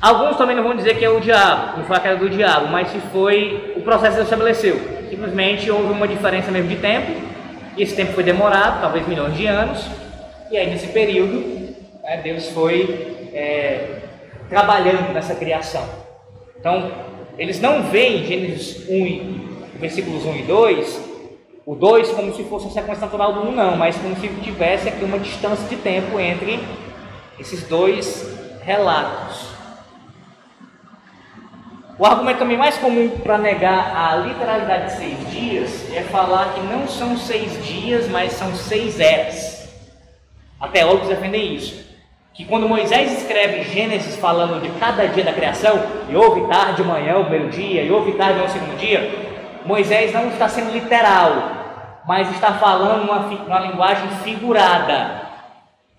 [0.00, 2.68] Alguns também não vão dizer que é o diabo, não foi a queda do diabo,
[2.68, 4.78] mas se foi o processo que estabeleceu.
[5.08, 7.10] Simplesmente houve uma diferença mesmo de tempo,
[7.74, 9.86] e esse tempo foi demorado, talvez milhões de anos,
[10.50, 14.00] e aí nesse período né, Deus foi é,
[14.50, 15.88] trabalhando nessa criação.
[16.60, 16.92] Então,
[17.38, 21.05] eles não veem Gênesis 1, versículos 1 e 2
[21.66, 24.28] o 2 como se fosse uma sequência natural do 1, um, não, mas como se
[24.28, 26.60] tivesse aqui uma distância de tempo entre
[27.40, 28.24] esses dois
[28.62, 29.48] relatos.
[31.98, 36.60] O argumento também mais comum para negar a literalidade de seis dias é falar que
[36.60, 39.68] não são seis dias, mas são seis eras.
[40.60, 41.84] Até teólogos defendem isso.
[42.32, 47.18] Que quando Moisés escreve Gênesis falando de cada dia da criação, e houve tarde, manhã,
[47.18, 49.25] o primeiro dia, e houve tarde, o segundo dia,
[49.66, 51.32] Moisés não está sendo literal,
[52.06, 55.22] mas está falando uma, uma linguagem figurada.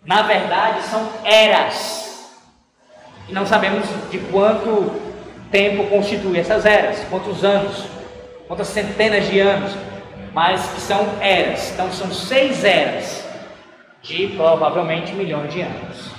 [0.06, 2.34] Na verdade, são eras.
[3.28, 5.02] E não sabemos de quanto
[5.52, 7.86] tempo constitui essas eras, quantos anos,
[8.48, 9.74] quantas centenas de anos,
[10.34, 11.72] mas que são eras.
[11.74, 13.28] Então, são seis eras
[14.02, 16.10] de provavelmente milhões de anos.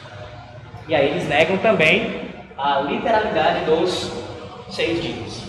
[0.86, 4.10] E aí eles negam também a literalidade dos
[4.70, 5.47] seis dias.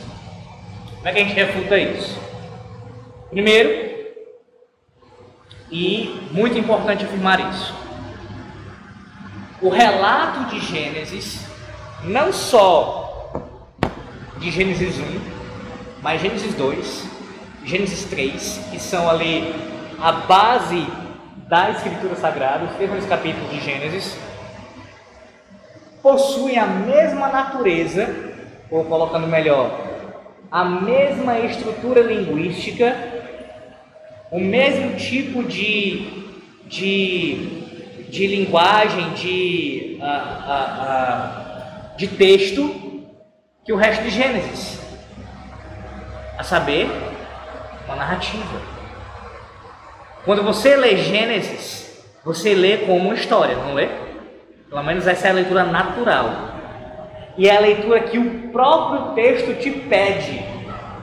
[1.00, 2.20] Como é que a gente refuta isso?
[3.30, 3.90] Primeiro,
[5.72, 7.74] e muito importante afirmar isso,
[9.62, 11.46] o relato de Gênesis
[12.04, 13.32] não só
[14.40, 17.08] de Gênesis 1, mais Gênesis 2,
[17.64, 19.56] Gênesis 3, que são ali
[20.02, 20.86] a base
[21.48, 24.18] da Escritura Sagrada, os primeiros capítulos de Gênesis,
[26.02, 28.34] possuem a mesma natureza,
[28.70, 29.89] ou colocando melhor,
[30.52, 32.96] a mesma estrutura linguística,
[34.32, 36.26] o mesmo tipo de,
[36.66, 43.04] de, de linguagem, de, uh, uh, uh, de texto
[43.64, 44.80] que o resto de Gênesis,
[46.38, 46.90] a saber,
[47.86, 48.62] uma narrativa.
[50.26, 53.90] Quando você lê Gênesis, você lê como uma história, não lê?
[54.70, 56.49] Pelo menos essa é a leitura natural.
[57.38, 60.44] E é a leitura que o próprio texto te pede,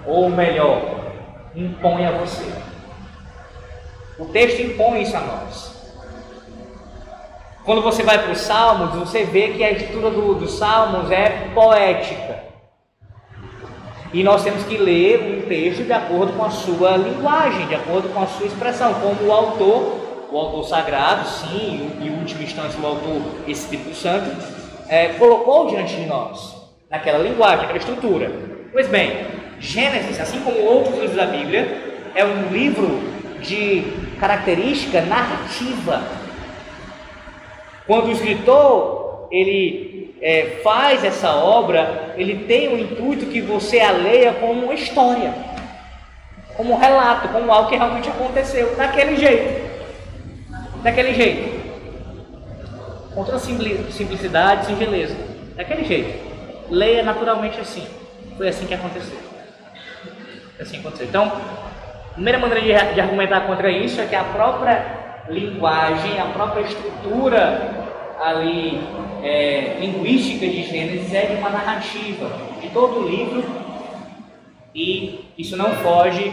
[0.06, 0.80] ou melhor,
[1.54, 2.44] impõe a você.
[4.18, 5.76] O texto impõe isso a nós.
[7.64, 11.50] Quando você vai para os Salmos, você vê que a estrutura do, dos Salmos é
[11.52, 12.46] poética.
[14.12, 18.08] E nós temos que ler um texto de acordo com a sua linguagem, de acordo
[18.10, 19.98] com a sua expressão, como o autor,
[20.30, 24.30] o autor sagrado, sim, e em última instância o autor Espírito Santo,
[24.88, 26.56] é, colocou diante de nós,
[26.90, 28.30] naquela linguagem, naquela estrutura.
[28.72, 29.26] Pois bem,
[29.58, 31.66] Gênesis, assim como outros livros da Bíblia,
[32.14, 33.00] é um livro
[33.40, 33.84] de
[34.18, 36.02] característica narrativa.
[37.86, 43.90] Quando o escritor ele é, faz essa obra, ele tem o intuito que você a
[43.90, 45.34] leia como uma história,
[46.56, 49.66] como um relato, como algo que realmente aconteceu, daquele jeito.
[50.82, 51.55] Daquele jeito
[53.16, 55.16] com toda simplicidade e singeleza.
[55.56, 56.26] Daquele jeito.
[56.68, 57.86] Leia naturalmente assim.
[58.36, 59.18] Foi assim que aconteceu.
[60.54, 61.06] Foi assim que aconteceu.
[61.06, 64.84] Então, a primeira maneira de, de argumentar contra isso é que a própria
[65.30, 67.86] linguagem, a própria estrutura
[68.22, 68.80] ali
[69.22, 73.44] é, linguística de Gênesis é de uma narrativa de todo o livro
[74.74, 76.32] e isso não foge,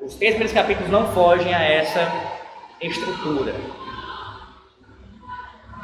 [0.00, 2.00] os três primeiros capítulos não fogem a essa
[2.80, 3.54] estrutura.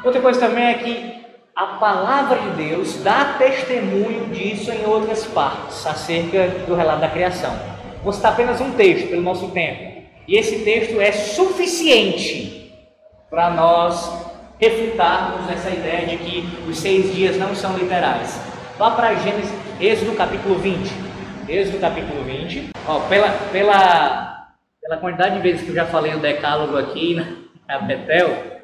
[0.03, 1.17] Outra coisa também é que
[1.55, 7.57] a palavra de Deus dá testemunho disso em outras partes, acerca do relato da criação.
[8.03, 10.03] Vou citar apenas um texto pelo nosso tempo.
[10.27, 12.71] E esse texto é suficiente
[13.29, 14.27] para nós
[14.59, 18.39] refutarmos essa ideia de que os seis dias não são literais.
[18.77, 20.91] Vá para Gênesis, Êxodo capítulo 20.
[21.49, 22.69] Êxodo capítulo 20.
[22.87, 24.47] Ó, pela, pela,
[24.81, 27.15] pela quantidade de vezes que eu já falei o decálogo aqui
[27.67, 28.56] na Betel,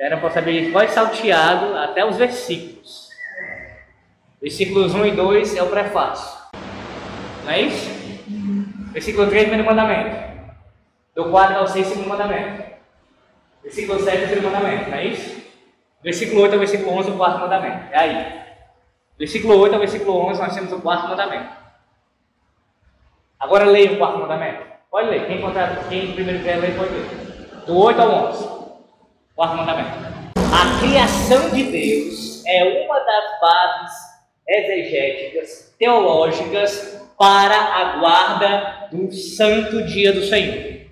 [0.00, 3.10] era para saber qual é salteado até os versículos.
[4.40, 6.40] Versículos 1 e 2 é o prefácio.
[7.44, 7.90] Não é isso?
[8.92, 10.16] Versículo 3, primeiro mandamento.
[11.14, 12.62] Do 4 ao 6, segundo mandamento.
[13.62, 14.88] Versículo 7, terceiro mandamento.
[14.88, 15.42] Não é isso?
[16.02, 17.92] Versículo 8 ao versículo 11, o quarto mandamento.
[17.92, 18.40] É aí.
[19.18, 21.50] Versículo 8 ao versículo 11, nós temos o quarto mandamento.
[23.38, 24.64] Agora leia o quarto mandamento.
[24.90, 25.26] Pode ler.
[25.26, 27.06] Quem, contar, quem primeiro quer ler, pode ler.
[27.66, 28.59] Do 8 ao 11.
[29.40, 29.88] Quarto mandamento.
[30.36, 33.92] A criação de Deus é uma das bases
[34.46, 40.82] exegéticas, teológicas para a guarda do santo dia do Senhor.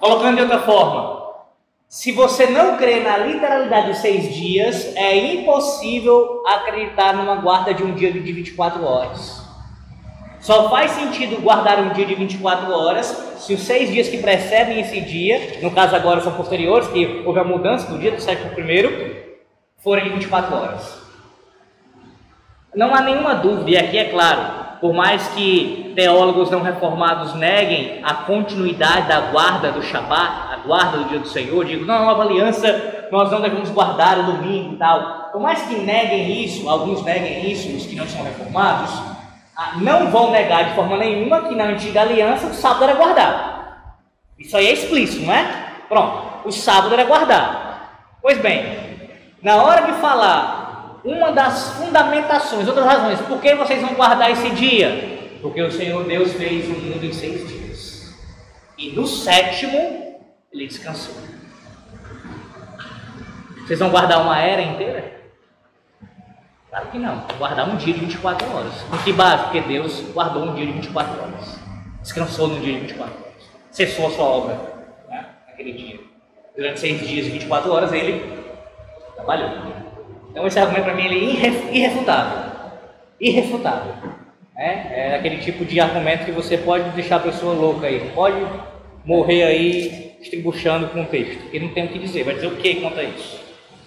[0.00, 1.44] Colocando de outra forma,
[1.86, 7.84] se você não crê na literalidade dos seis dias, é impossível acreditar numa guarda de
[7.84, 9.43] um dia de 24 horas.
[10.44, 13.06] Só faz sentido guardar um dia de 24 horas
[13.38, 17.40] se os seis dias que precedem esse dia, no caso agora são posteriores, que houve
[17.40, 19.16] a mudança do dia do sétimo primeiro,
[19.78, 21.02] forem de 24 horas.
[22.74, 24.42] Não há nenhuma dúvida, e aqui é claro,
[24.82, 30.98] por mais que teólogos não reformados neguem a continuidade da guarda do Shabat, a guarda
[30.98, 34.76] do dia do Senhor, digo, não, nova aliança, nós não devemos guardar o domingo e
[34.76, 35.30] tal.
[35.32, 39.13] Por mais que neguem isso, alguns neguem isso, os que não são reformados,
[39.76, 43.64] não vão negar de forma nenhuma que na antiga aliança o sábado era guardado.
[44.38, 45.66] Isso aí é explícito, não é?
[45.88, 47.78] Pronto, o sábado era guardado.
[48.20, 48.76] Pois bem,
[49.42, 54.50] na hora de falar uma das fundamentações, outras razões, por que vocês vão guardar esse
[54.50, 55.38] dia?
[55.42, 58.14] Porque o Senhor Deus fez o mundo em seis dias.
[58.78, 60.20] E no sétimo,
[60.52, 61.14] ele descansou.
[63.58, 65.23] Vocês vão guardar uma era inteira?
[66.74, 67.24] Claro que não.
[67.38, 68.74] Guardar um dia de 24 horas.
[68.90, 69.44] Por que base?
[69.44, 71.60] Porque Deus guardou um dia de 24 horas.
[72.02, 73.34] Descansou no dia de 24 horas.
[73.70, 74.60] Cessou a sua obra
[75.08, 75.24] né?
[75.46, 76.00] naquele dia.
[76.56, 78.28] Durante seis dias e 24 horas ele
[79.14, 79.50] trabalhou.
[80.32, 82.52] Então esse argumento para mim ele é irrefutável.
[83.20, 83.94] Irrefutável.
[84.56, 88.10] É, é aquele tipo de argumento que você pode deixar a pessoa louca aí.
[88.16, 88.44] Pode
[89.04, 91.40] morrer aí estribuchando com o texto.
[91.40, 92.24] Porque não tem o que dizer.
[92.24, 93.40] Vai dizer o que contra isso?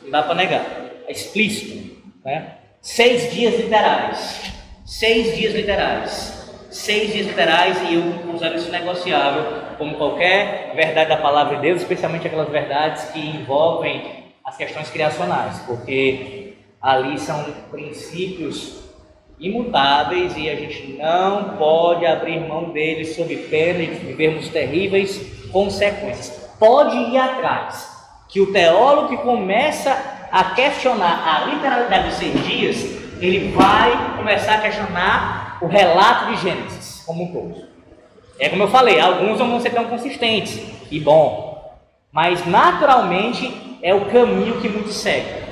[0.04, 0.66] Não dá para negar.
[1.06, 1.98] É explícito.
[2.24, 2.57] Né?
[2.82, 4.54] Seis dias literais.
[4.86, 6.34] Seis dias literais.
[6.70, 11.82] Seis dias literais e eu usar isso negociável, como qualquer verdade da palavra de Deus,
[11.82, 18.84] especialmente aquelas verdades que envolvem as questões criacionais, porque ali são princípios
[19.40, 26.48] imutáveis e a gente não pode abrir mão deles sob pena de vivermos terríveis consequências.
[26.60, 27.90] Pode ir atrás,
[28.30, 32.78] que o teólogo que começa a questionar a literalidade dos seis dias,
[33.20, 37.68] ele vai começar a questionar o relato de Gênesis como um todo.
[38.40, 40.62] É como eu falei, alguns vão ser tão consistentes,
[40.92, 41.78] e bom,
[42.12, 45.48] mas naturalmente é o caminho que muitos seguem.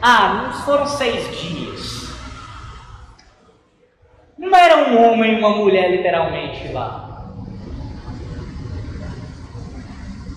[0.00, 2.12] Ah, não foram seis dias.
[4.36, 7.30] Não era um homem e uma mulher literalmente lá.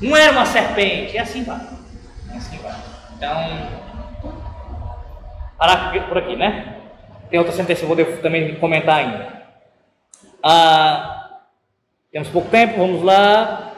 [0.01, 1.16] Não era uma serpente.
[1.16, 1.59] E assim vai.
[2.36, 2.95] assim vai.
[3.16, 3.70] Então,
[5.57, 6.82] parar por aqui, né?
[7.30, 9.43] Tem outra sentença que eu vou também comentar ainda.
[10.43, 11.39] Ah,
[12.11, 13.72] temos pouco tempo, vamos lá.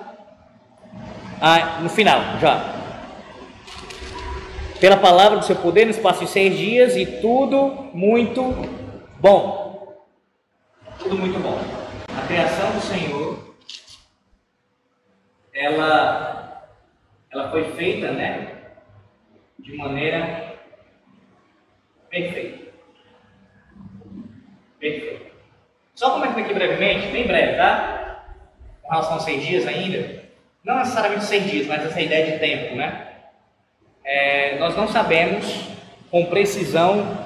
[1.42, 2.76] Ah, no final, já.
[4.80, 8.44] Pela palavra do seu poder, no espaço de seis dias, e tudo muito
[9.20, 9.68] bom
[11.08, 11.58] tudo muito bom.
[12.18, 13.56] A criação do Senhor,
[15.54, 16.68] ela,
[17.32, 18.57] ela foi feita, né,
[19.60, 20.56] de maneira
[22.10, 22.68] perfeita.
[24.80, 25.26] Perfeita.
[25.96, 28.24] Só comentando aqui brevemente, bem breve, tá?
[28.84, 30.24] Com relação aos seis dias ainda,
[30.64, 33.08] não necessariamente seis dias, mas essa ideia de tempo, né?
[34.04, 35.70] É, nós não sabemos
[36.10, 37.18] com precisão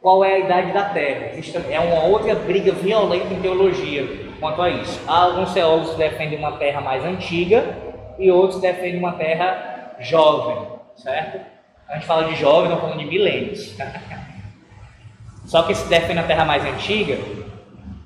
[0.00, 1.32] qual é a idade da Terra.
[1.70, 4.06] É uma outra briga violenta em teologia
[4.38, 5.00] quanto a isso.
[5.06, 7.76] Há alguns teólogos que defendem uma Terra mais antiga
[8.18, 11.40] e outros defendem uma Terra jovem, certo?
[11.88, 13.76] A gente fala de jovem, não falando de milênios.
[15.46, 17.18] Só que se defende a Terra mais antiga,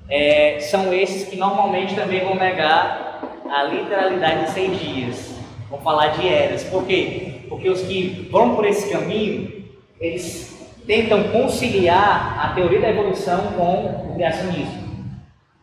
[0.09, 5.39] é, são esses que normalmente também vão negar a literalidade de seis dias.
[5.69, 6.63] Vão falar de eras.
[6.63, 7.41] Por quê?
[7.47, 9.65] Porque os que vão por esse caminho,
[9.99, 10.49] eles
[10.85, 14.89] tentam conciliar a teoria da evolução com o criacionismo.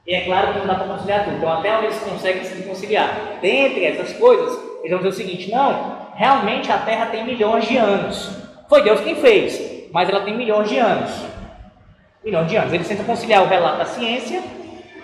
[0.07, 1.37] E é claro que não dá para conciliar tudo.
[1.37, 3.39] Então, até onde eles conseguem se conciliar.
[3.43, 7.77] Dentre essas coisas, eles vão dizer o seguinte: não, realmente a Terra tem milhões de
[7.77, 8.31] anos.
[8.69, 11.11] Foi Deus quem fez, mas ela tem milhões de anos.
[12.25, 12.73] Milhões de anos.
[12.73, 14.43] Eles tentam conciliar o relato da ciência,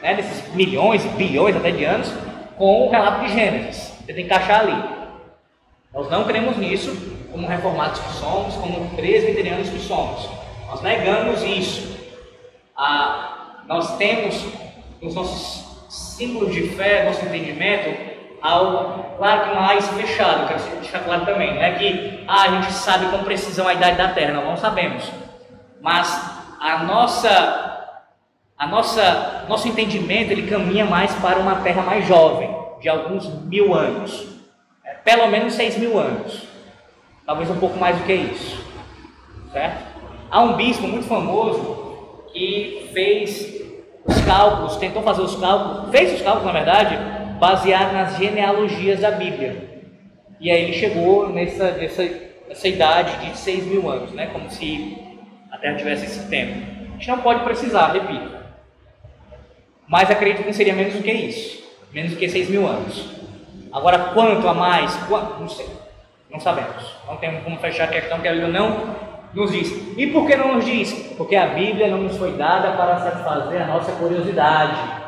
[0.03, 2.13] né, desses milhões, bilhões até de anos,
[2.57, 3.93] com o relato de Gênesis.
[4.01, 4.83] Você tem que encaixar ali.
[5.95, 6.97] Nós não cremos nisso,
[7.31, 10.29] como reformados que somos, como presbiterianos que somos.
[10.69, 11.97] Nós negamos isso.
[12.77, 14.45] Ah, nós temos
[15.01, 18.12] nos nossos símbolos de fé, nosso entendimento,
[18.43, 22.73] algo, claro que mais fechado, quero deixar claro também, não é que ah, a gente
[22.73, 25.11] sabe com precisão a idade da Terra, não, não sabemos.
[25.81, 26.31] Mas
[26.61, 27.95] a nossa,
[28.59, 33.75] a nossa, nosso entendimento ele caminha mais para uma Terra mais jovem, de alguns mil
[33.75, 34.27] anos,
[34.85, 36.53] é, pelo menos seis mil anos
[37.27, 38.65] talvez um pouco mais do que isso,
[39.53, 39.83] certo?
[40.31, 43.63] Há um bispo muito famoso que fez
[44.05, 46.99] os cálculos, tentou fazer os cálculos, fez os cálculos na verdade,
[47.43, 49.83] baseado nas genealogias da Bíblia.
[50.39, 52.09] E aí ele chegou nessa, nessa,
[52.49, 54.29] nessa idade de 6 mil anos, né?
[54.33, 54.97] como se
[55.51, 56.53] a Terra tivesse esse tempo.
[56.89, 58.31] A gente não pode precisar, repito.
[59.89, 63.11] Mas acredito que seria menos do que isso, menos do que 6 mil anos.
[63.73, 64.95] Agora, quanto a mais?
[65.09, 65.41] Quanto?
[65.41, 65.67] Não sei.
[66.31, 66.95] Não sabemos.
[67.09, 68.95] Não temos como fechar a questão que a Bíblia não
[69.35, 69.99] nos diz.
[69.99, 70.93] E por que não nos diz?
[71.19, 75.02] Porque a Bíblia não nos foi dada para satisfazer a nossa curiosidade.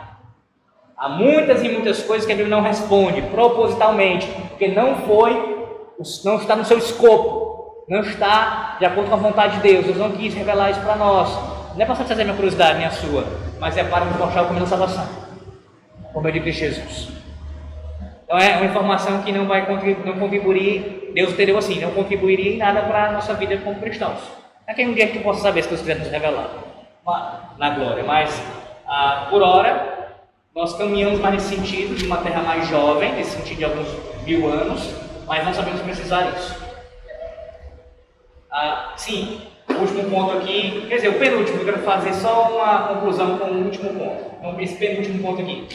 [0.96, 5.66] Há muitas e muitas coisas que a Bíblia não responde propositalmente, porque não foi,
[6.24, 9.84] não está no seu escopo, não está de acordo com a vontade de Deus.
[9.86, 11.28] Deus não quis revelar isso para nós.
[11.74, 13.24] Não é para satisfazer minha curiosidade nem a sua,
[13.58, 15.08] mas é para nos mostrar o caminho da salvação,
[16.12, 17.08] por meio de Cristo Jesus.
[18.24, 19.66] Então é uma informação que não vai
[20.04, 24.20] não contribuir, Deus entendeu assim, não contribuiria em nada para a nossa vida como cristãos.
[24.66, 26.48] É que um dia que possa saber se Deus quiser nos revelar
[27.58, 28.40] na glória, mas
[28.86, 29.93] ah, por hora
[30.54, 33.88] nós caminhamos mais nesse sentido de uma terra mais jovem, nesse sentido de alguns
[34.24, 34.88] mil anos,
[35.26, 36.54] mas não sabemos precisar isso.
[38.50, 42.86] Ah, sim, o último ponto aqui, quer dizer, o penúltimo, eu quero fazer só uma
[42.86, 44.24] conclusão com o último ponto.
[44.38, 45.66] Então, esse penúltimo ponto aqui.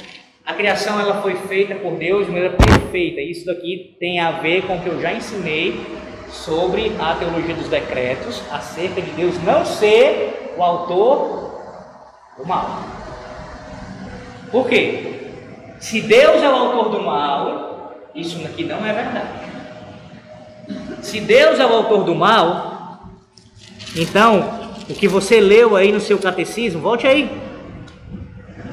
[0.45, 3.19] A criação ela foi feita por Deus de maneira perfeita.
[3.19, 5.79] Isso daqui tem a ver com o que eu já ensinei
[6.29, 11.59] sobre a teologia dos decretos, acerca de Deus não ser o autor
[12.37, 13.08] do mal.
[14.51, 15.29] Por quê?
[15.79, 19.27] Se Deus é o autor do mal, isso aqui não é verdade.
[21.01, 22.67] Se Deus é o autor do mal,
[23.95, 27.29] Então, o que você leu aí no seu catecismo, volte aí.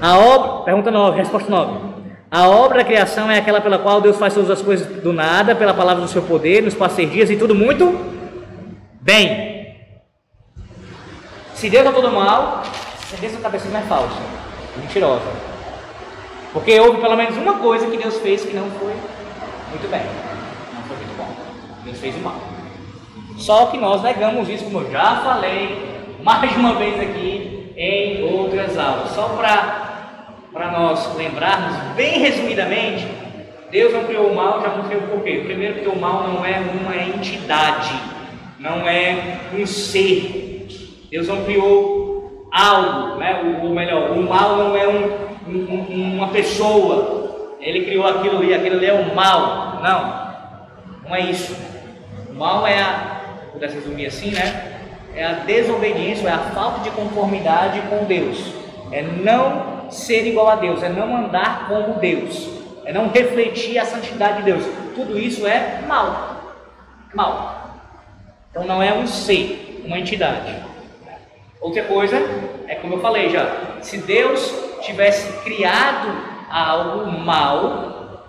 [0.00, 1.96] A obra, pergunta 9, resposta 9.
[2.30, 5.54] A obra da criação é aquela pela qual Deus faz todas as coisas do nada,
[5.54, 7.98] pela palavra do seu poder, nos passeis dias e tudo muito
[9.00, 9.74] bem.
[11.54, 14.20] Se Deus é todo mal, a sentença do catecismo é falsa,
[14.76, 15.55] mentirosa.
[16.52, 18.94] Porque houve pelo menos uma coisa que Deus fez que não foi
[19.70, 20.02] muito bem.
[20.74, 21.28] Não foi muito bom.
[21.84, 22.40] Deus fez o mal.
[23.36, 28.78] Só que nós negamos isso, como eu já falei mais uma vez aqui em outras
[28.78, 29.10] aulas.
[29.10, 33.06] Só para nós lembrarmos, bem resumidamente,
[33.70, 35.42] Deus não criou o mal, já mostrei o porquê.
[35.44, 37.92] Primeiro, porque o mal não é uma entidade,
[38.58, 40.66] não é um ser.
[41.10, 42.05] Deus não criou
[42.56, 43.60] algo, né?
[43.62, 47.56] ou melhor, o mal não é um, um, uma pessoa.
[47.60, 49.80] Ele criou aquilo ali, aquilo ali é o mal.
[49.82, 51.56] Não, não é isso.
[52.30, 53.20] O mal é a,
[53.52, 54.72] pudesse resumir assim, né?
[55.16, 58.52] é a desobediência, é a falta de conformidade com Deus,
[58.92, 62.48] é não ser igual a Deus, é não andar como Deus,
[62.84, 64.64] é não refletir a santidade de Deus.
[64.94, 66.54] Tudo isso é mal.
[67.14, 67.80] Mal.
[68.50, 70.54] Então não é um ser, uma entidade.
[71.66, 72.16] Outra coisa
[72.68, 76.08] é como eu falei já, se Deus tivesse criado
[76.48, 78.22] algo mal,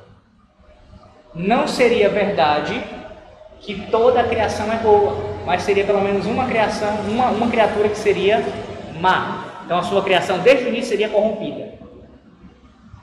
[1.36, 2.82] não seria verdade
[3.60, 7.88] que toda a criação é boa mas seria pelo menos uma criação, uma, uma criatura
[7.88, 8.44] que seria
[9.00, 9.62] má.
[9.64, 11.74] Então a sua criação desde o início seria corrompida.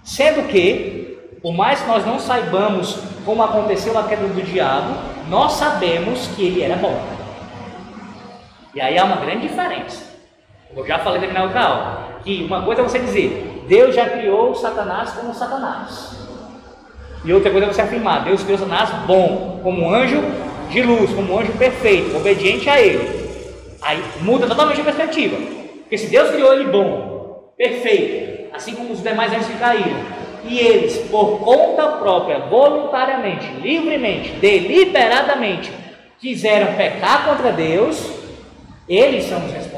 [0.02, 4.94] Sendo que, por mais que nós não saibamos como aconteceu a queda do diabo,
[5.30, 7.02] nós sabemos que ele era bom.
[8.74, 10.13] E aí há uma grande diferença.
[10.76, 14.54] Eu já falei na outra aula, que uma coisa é você dizer, Deus já criou
[14.54, 16.18] Satanás como Satanás.
[17.24, 20.20] E outra coisa é você afirmar, Deus criou Satanás bom, como anjo
[20.70, 23.24] de luz, como um anjo perfeito, obediente a ele.
[23.80, 25.36] Aí muda totalmente a perspectiva.
[25.80, 30.00] Porque se Deus criou ele bom, perfeito, assim como os demais anjos que caíram,
[30.46, 35.72] e eles, por conta própria, voluntariamente, livremente, deliberadamente,
[36.18, 38.10] quiseram pecar contra Deus,
[38.88, 39.73] eles são os responsáveis.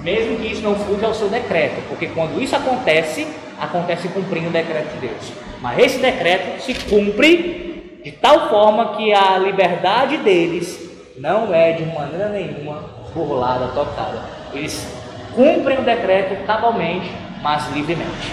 [0.00, 3.26] Mesmo que isso não fuja ao seu decreto, porque quando isso acontece,
[3.60, 5.32] acontece cumprindo o decreto de Deus.
[5.60, 10.88] Mas esse decreto se cumpre de tal forma que a liberdade deles
[11.18, 14.22] não é de maneira nenhuma burlada, tocada.
[14.52, 14.86] Eles
[15.34, 17.10] cumprem o decreto cabalmente,
[17.42, 18.32] mas livremente.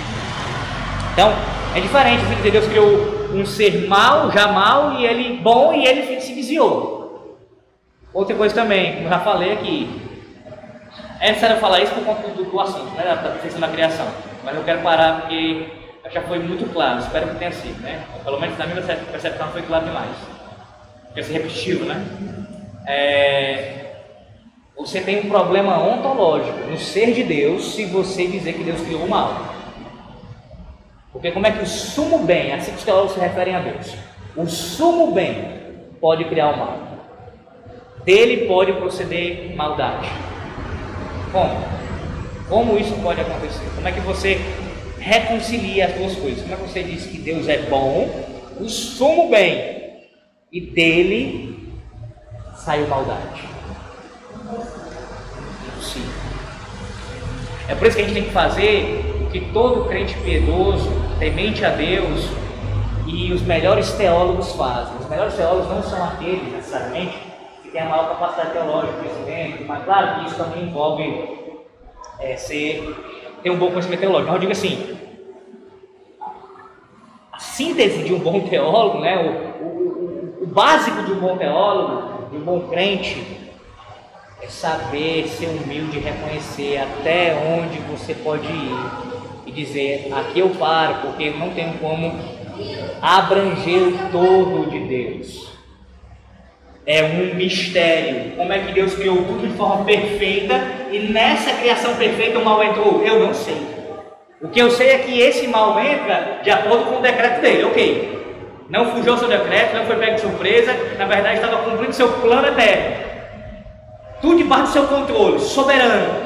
[1.13, 1.33] Então,
[1.75, 5.73] é diferente, o Filho de Deus criou um ser mau, já mau, e ele bom,
[5.73, 7.37] e ele se desviou.
[8.13, 9.89] Outra coisa também, como eu já falei aqui,
[11.19, 14.07] é necessário falar isso por conta do, do assunto, né, da perfeição da criação,
[14.43, 15.67] mas eu quero parar porque
[16.11, 18.03] já foi muito claro, espero que tenha sido, né?
[18.23, 20.15] Pelo menos na minha percepção foi claro demais.
[21.13, 22.05] Quer ser repetitivo, né?
[22.87, 23.85] É...
[24.77, 29.03] Você tem um problema ontológico no ser de Deus se você dizer que Deus criou
[29.03, 29.55] o mal.
[31.11, 33.95] Porque como é que o sumo bem, assim que os teólogos se referem a Deus,
[34.35, 35.63] o sumo bem
[35.99, 36.77] pode criar o mal.
[38.03, 40.07] Dele pode proceder maldade.
[41.35, 41.53] Como?
[42.47, 43.65] Como isso pode acontecer?
[43.75, 44.39] Como é que você
[45.05, 46.41] reconcilia as duas coisas.
[46.41, 48.09] Como é que você diz que Deus é bom,
[48.57, 49.99] o sumo bem,
[50.49, 51.73] e dele
[52.55, 53.43] saiu maldade?
[55.81, 56.05] Sim.
[57.67, 61.65] É por isso que a gente tem que fazer o que todo crente piedoso, temente
[61.65, 62.29] a Deus,
[63.05, 64.95] e os melhores teólogos fazem.
[64.99, 67.15] Os melhores teólogos não são aqueles, necessariamente,
[67.75, 71.27] têm a maior capacidade teológica, conhecimento, mas claro que isso também envolve
[72.21, 72.95] é, ser
[73.43, 74.31] ter um bom conhecimento teológico.
[74.31, 74.97] Mas eu digo assim,
[77.33, 82.29] a síntese de um bom teólogo, né, o, o, o, básico de um bom teólogo,
[82.31, 83.51] de um bom crente,
[84.41, 88.71] é saber ser humilde reconhecer até onde você pode ir
[89.45, 92.17] e dizer, aqui eu paro, porque não tenho como
[93.01, 95.54] abranger o todo de Deus
[96.85, 98.31] é um mistério.
[98.35, 100.61] Como é que Deus criou tudo de forma perfeita
[100.91, 103.03] e nessa criação perfeita o mal entrou?
[103.03, 103.57] Eu não sei.
[104.41, 107.63] O que eu sei é que esse mal entra de acordo com o decreto dele,
[107.63, 108.15] ok.
[108.69, 112.11] Não fugiu ao seu decreto, não foi pego de surpresa, na verdade estava cumprindo seu
[112.13, 113.05] plano eterno.
[114.21, 116.25] Tudo debaixo do seu controle, soberano.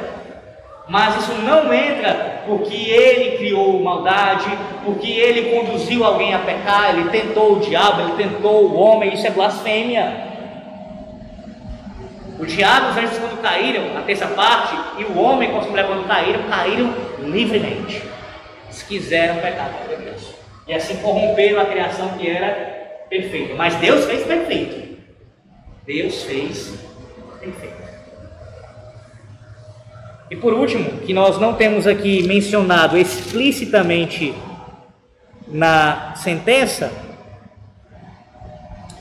[0.87, 4.49] Mas isso não entra porque ele criou maldade,
[4.83, 9.27] porque ele conduziu alguém a pecar, ele tentou o diabo, ele tentou o homem, isso
[9.27, 10.28] é blasfêmia.
[12.39, 16.43] Os anjos, quando caíram, a terça parte, e o homem com a mulher, quando caíram,
[16.43, 18.01] caíram livremente.
[18.71, 20.33] Se quiseram pecar contra Deus.
[20.65, 23.55] E assim corromperam a criação que era perfeita.
[23.55, 24.97] Mas Deus fez perfeito.
[25.85, 26.79] Deus fez
[27.41, 27.89] perfeita.
[30.31, 34.33] E por último, que nós não temos aqui mencionado explicitamente
[35.45, 36.89] na sentença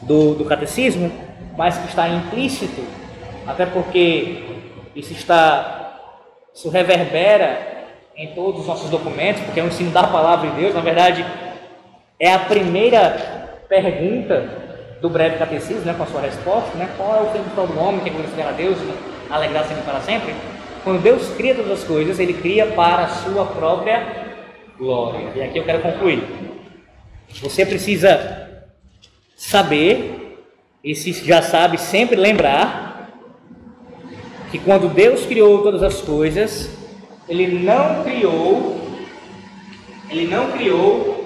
[0.02, 1.12] do, do catecismo,
[1.56, 2.97] mas que está implícito,
[3.48, 4.44] até porque
[4.94, 5.98] isso está,
[6.54, 10.74] isso reverbera em todos os nossos documentos, porque é o ensino da palavra de Deus,
[10.74, 11.24] na verdade,
[12.20, 14.68] é a primeira pergunta
[15.00, 18.00] do breve catecismo, né, com a sua resposta, né, qual é o fim do homem
[18.00, 18.76] que é glorificar a Deus,
[19.30, 20.34] alegrar sempre para sempre.
[20.84, 24.26] Quando Deus cria todas as coisas, Ele cria para a sua própria
[24.76, 25.30] glória.
[25.34, 26.22] E aqui eu quero concluir.
[27.40, 28.60] Você precisa
[29.36, 30.44] saber,
[30.82, 32.87] e se já sabe, sempre lembrar,
[34.50, 36.70] que quando Deus criou todas as coisas,
[37.28, 38.80] Ele não criou,
[40.10, 41.18] Ele não criou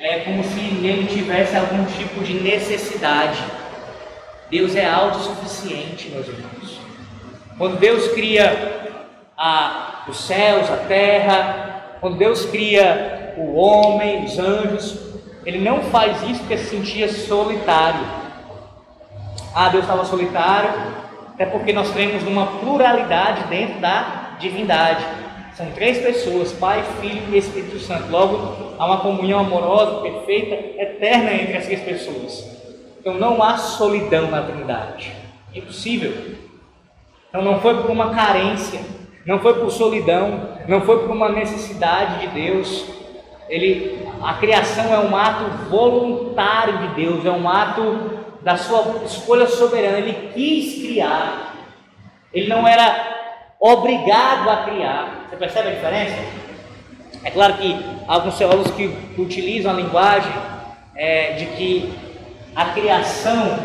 [0.00, 3.38] é como se ele tivesse algum tipo de necessidade.
[4.50, 6.80] Deus é autossuficiente, meus irmãos.
[7.58, 8.88] Quando Deus cria
[9.36, 14.98] a, os céus, a terra, quando Deus cria o homem, os anjos,
[15.44, 18.06] ele não faz isso porque se sentia solitário.
[19.54, 20.72] Ah, Deus estava solitário,
[21.40, 25.02] até porque nós cremos numa pluralidade dentro da divindade.
[25.54, 28.10] São três pessoas, Pai, Filho e Espírito Santo.
[28.10, 32.44] Logo, há uma comunhão amorosa, perfeita, eterna entre as três pessoas.
[33.00, 35.12] Então não há solidão na Trindade.
[35.54, 36.12] Impossível.
[37.30, 38.82] Então não foi por uma carência,
[39.24, 42.84] não foi por solidão, não foi por uma necessidade de Deus.
[43.48, 49.46] Ele, a criação é um ato voluntário de Deus, é um ato da sua escolha
[49.46, 49.98] soberana.
[49.98, 51.54] Ele quis criar.
[52.32, 55.26] Ele não era obrigado a criar.
[55.28, 56.16] Você percebe a diferença?
[57.22, 57.76] É claro que
[58.08, 60.32] alguns teólogos que, utilizam a linguagem
[60.96, 61.92] é, de que
[62.56, 63.58] a criação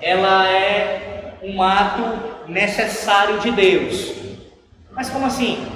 [0.00, 2.02] ela é um ato
[2.46, 4.12] necessário de Deus.
[4.92, 5.66] Mas como assim?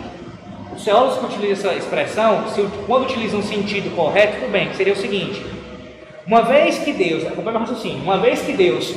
[0.74, 4.92] Os teólogos que utilizam essa expressão, se, quando utilizam um sentido correto, tudo bem, seria
[4.92, 5.44] o seguinte:
[6.26, 8.94] uma vez que Deus, acompanha o raciocínio, uma vez que Deus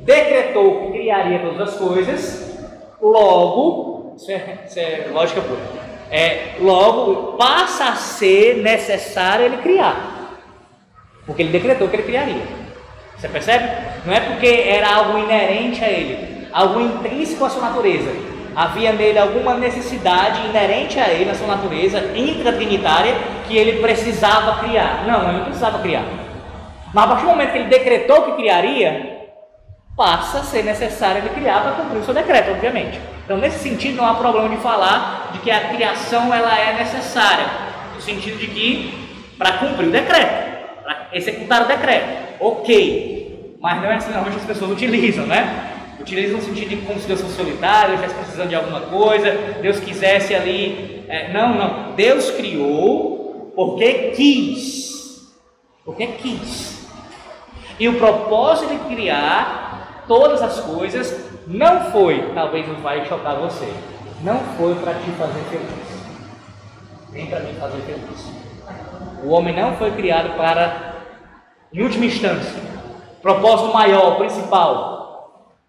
[0.00, 2.58] decretou que criaria todas as coisas,
[3.00, 5.60] logo, isso é, isso é lógica pura,
[6.10, 10.38] é, logo passa a ser necessário ele criar,
[11.26, 12.58] porque ele decretou que ele criaria.
[13.16, 13.68] Você percebe?
[14.06, 19.20] Não é porque era algo inerente a ele, algo intrínseco à sua natureza havia nele
[19.20, 23.14] alguma necessidade inerente a ele, na sua natureza intratrinitária,
[23.46, 25.04] que ele precisava criar.
[25.06, 26.02] Não, ele não precisava criar.
[26.92, 29.18] Mas a partir do momento que ele decretou que criaria,
[29.96, 33.00] passa a ser necessário ele criar para cumprir o seu decreto, obviamente.
[33.24, 37.46] Então, nesse sentido, não há problema de falar de que a criação ela é necessária,
[37.94, 43.56] no sentido de que para cumprir o decreto, para executar o decreto, ok.
[43.60, 45.74] Mas não é assim normalmente as pessoas utilizam, né?
[46.00, 49.78] utiliza no sentido de como se Deus fosse solitário, estivesse precisando de alguma coisa, Deus
[49.80, 51.04] quisesse ali.
[51.08, 51.92] É, não, não.
[51.94, 55.28] Deus criou porque quis.
[55.84, 56.77] Porque quis.
[57.78, 63.72] E o propósito de criar todas as coisas não foi, talvez não vai chocar você,
[64.22, 66.02] não foi para te fazer feliz,
[67.12, 68.32] nem para me fazer feliz.
[69.22, 70.94] O homem não foi criado para,
[71.72, 72.60] em última instância,
[73.22, 74.98] propósito maior, principal,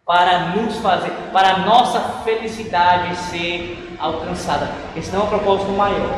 [0.05, 4.69] para nos fazer, para a nossa felicidade ser alcançada.
[4.95, 6.17] Esse não é um propósito maior.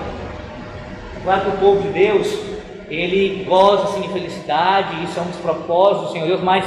[1.24, 2.51] Claro que o povo de Deus,
[2.96, 6.66] ele goza assim, de felicidade, isso é um dos propósitos do Senhor Deus, mas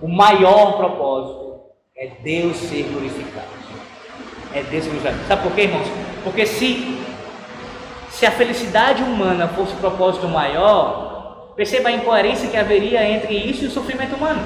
[0.00, 1.60] o maior propósito
[1.96, 3.46] é Deus ser glorificado.
[4.52, 5.24] É Deus ser glorificado.
[5.28, 5.86] Sabe por quê, irmãos?
[6.24, 6.98] Porque se,
[8.10, 13.62] se a felicidade humana fosse o propósito maior, perceba a incoerência que haveria entre isso
[13.62, 14.42] e o sofrimento humano.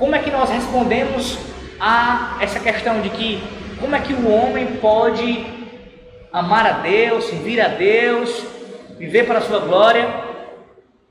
[0.00, 1.38] Como é que nós respondemos
[1.78, 3.40] a essa questão de que
[3.80, 5.53] como é que o homem pode
[6.34, 8.44] amar a Deus, servir a Deus,
[8.98, 10.08] viver para a sua glória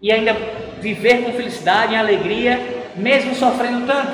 [0.02, 0.36] e ainda
[0.82, 4.12] viver com felicidade e alegria, mesmo sofrendo tanto?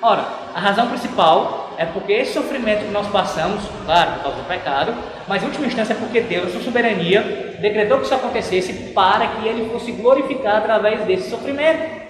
[0.00, 4.48] Ora, a razão principal é porque esse sofrimento que nós passamos, claro, por causa do
[4.48, 4.94] pecado,
[5.28, 9.26] mas em última instância é porque Deus, na sua soberania, decretou que isso acontecesse para
[9.26, 12.06] que ele fosse glorificado através desse sofrimento.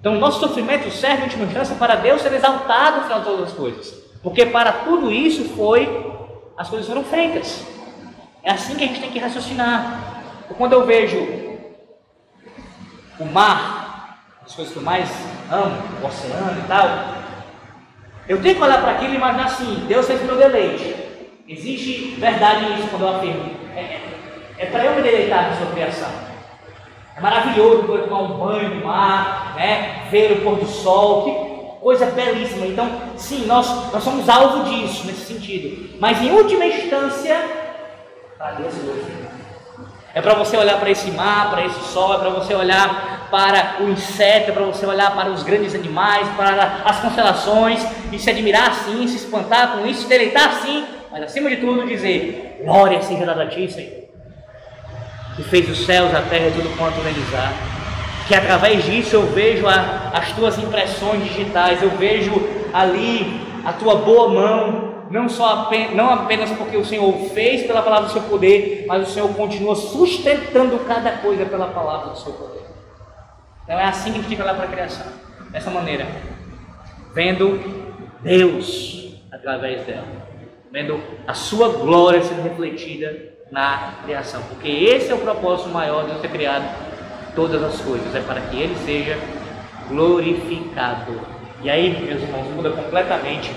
[0.00, 3.26] Então, o nosso sofrimento serve, em última instância, para Deus ser exaltado no final de
[3.26, 3.94] todas as coisas.
[4.24, 5.86] Porque para tudo isso foi,
[6.56, 7.66] as coisas foram feitas.
[8.42, 10.24] É assim que a gente tem que raciocinar.
[10.58, 11.18] Quando eu vejo
[13.18, 15.08] o mar, as coisas que eu mais
[15.50, 16.88] amo, o oceano e tal,
[18.28, 20.94] eu tenho que olhar para aquilo e imaginar assim: Deus fez meu deleite.
[21.48, 23.56] Existe verdade nisso quando eu afirmo.
[23.74, 24.02] É, é,
[24.58, 26.10] é para eu me deleitar na sua criação.
[27.16, 30.08] É maravilhoso poder tomar um banho no mar, né?
[30.10, 31.51] ver o pôr do sol, que
[31.82, 32.66] coisa belíssima.
[32.66, 35.98] Então, sim, nós, nós somos alvo disso, nesse sentido.
[35.98, 37.36] Mas em última instância,
[38.56, 38.74] Deus
[40.14, 43.82] é para você olhar para esse mar, para esse sol, é para você olhar para
[43.82, 48.28] o inseto, é para você olhar para os grandes animais, para as constelações e se
[48.28, 53.00] admirar assim, se espantar com isso, se deleitar assim, mas acima de tudo dizer: Glória
[53.00, 54.02] seja dada a ti, Senhor,
[55.34, 57.81] que fez os céus, a terra e tudo quanto neles há.
[58.26, 62.32] Que através disso eu vejo a, as tuas impressões digitais, eu vejo
[62.72, 67.82] ali a tua boa mão, não, só apenas, não apenas porque o Senhor fez pela
[67.82, 72.32] palavra do seu poder, mas o Senhor continua sustentando cada coisa pela palavra do seu
[72.32, 72.62] poder.
[73.64, 75.06] Então é assim que a gente tem que olhar para a criação,
[75.50, 76.06] dessa maneira,
[77.12, 77.60] vendo
[78.22, 80.06] Deus através dela,
[80.70, 86.10] vendo a sua glória sendo refletida na criação, porque esse é o propósito maior de
[86.10, 86.64] Deus ter criado
[87.34, 89.18] todas as coisas, é para que Ele seja
[89.88, 91.20] glorificado.
[91.62, 93.52] E aí, meus irmãos, muda completamente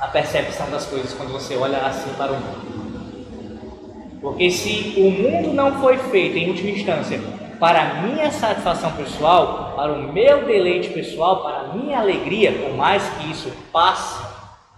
[0.00, 2.78] a percepção das coisas quando você olha assim para o mundo.
[4.20, 7.20] Porque se o mundo não foi feito em última instância
[7.60, 12.74] para a minha satisfação pessoal, para o meu deleite pessoal, para a minha alegria, por
[12.74, 14.24] mais que isso passe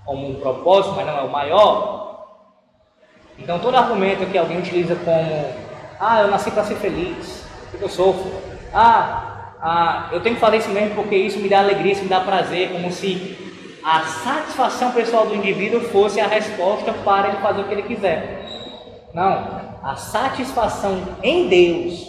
[0.05, 2.27] como um propósito, mas não é o maior.
[3.39, 5.45] Então todo argumento que alguém utiliza como
[5.99, 7.45] ah, eu nasci para ser feliz,
[7.79, 8.33] eu sofro.
[8.73, 12.09] Ah, ah, eu tenho que fazer isso mesmo porque isso me dá alegria, isso me
[12.09, 13.37] dá prazer, como se
[13.85, 18.45] a satisfação pessoal do indivíduo fosse a resposta para ele fazer o que ele quiser.
[19.13, 22.07] Não, a satisfação em Deus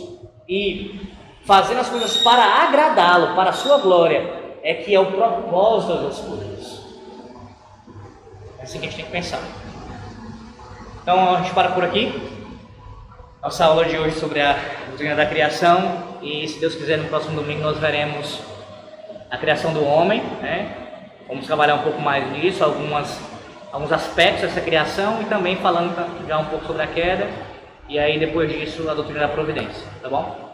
[0.47, 1.09] e
[1.45, 6.19] fazendo as coisas para agradá-lo, para a sua glória, é que é o propósito das
[6.19, 6.81] coisas.
[8.59, 9.41] É assim que a gente tem que pensar.
[11.01, 12.40] Então a gente para por aqui.
[13.41, 14.55] Nossa aula de hoje sobre a
[14.89, 18.39] doutrina da criação e se Deus quiser no próximo domingo nós veremos
[19.31, 20.71] a criação do homem, né?
[21.27, 23.19] Vamos trabalhar um pouco mais nisso, algumas,
[23.71, 25.91] alguns aspectos dessa criação e também falando
[26.27, 27.27] já um pouco sobre a queda.
[27.89, 30.49] E aí depois disso a doutrina da providência, tá bom?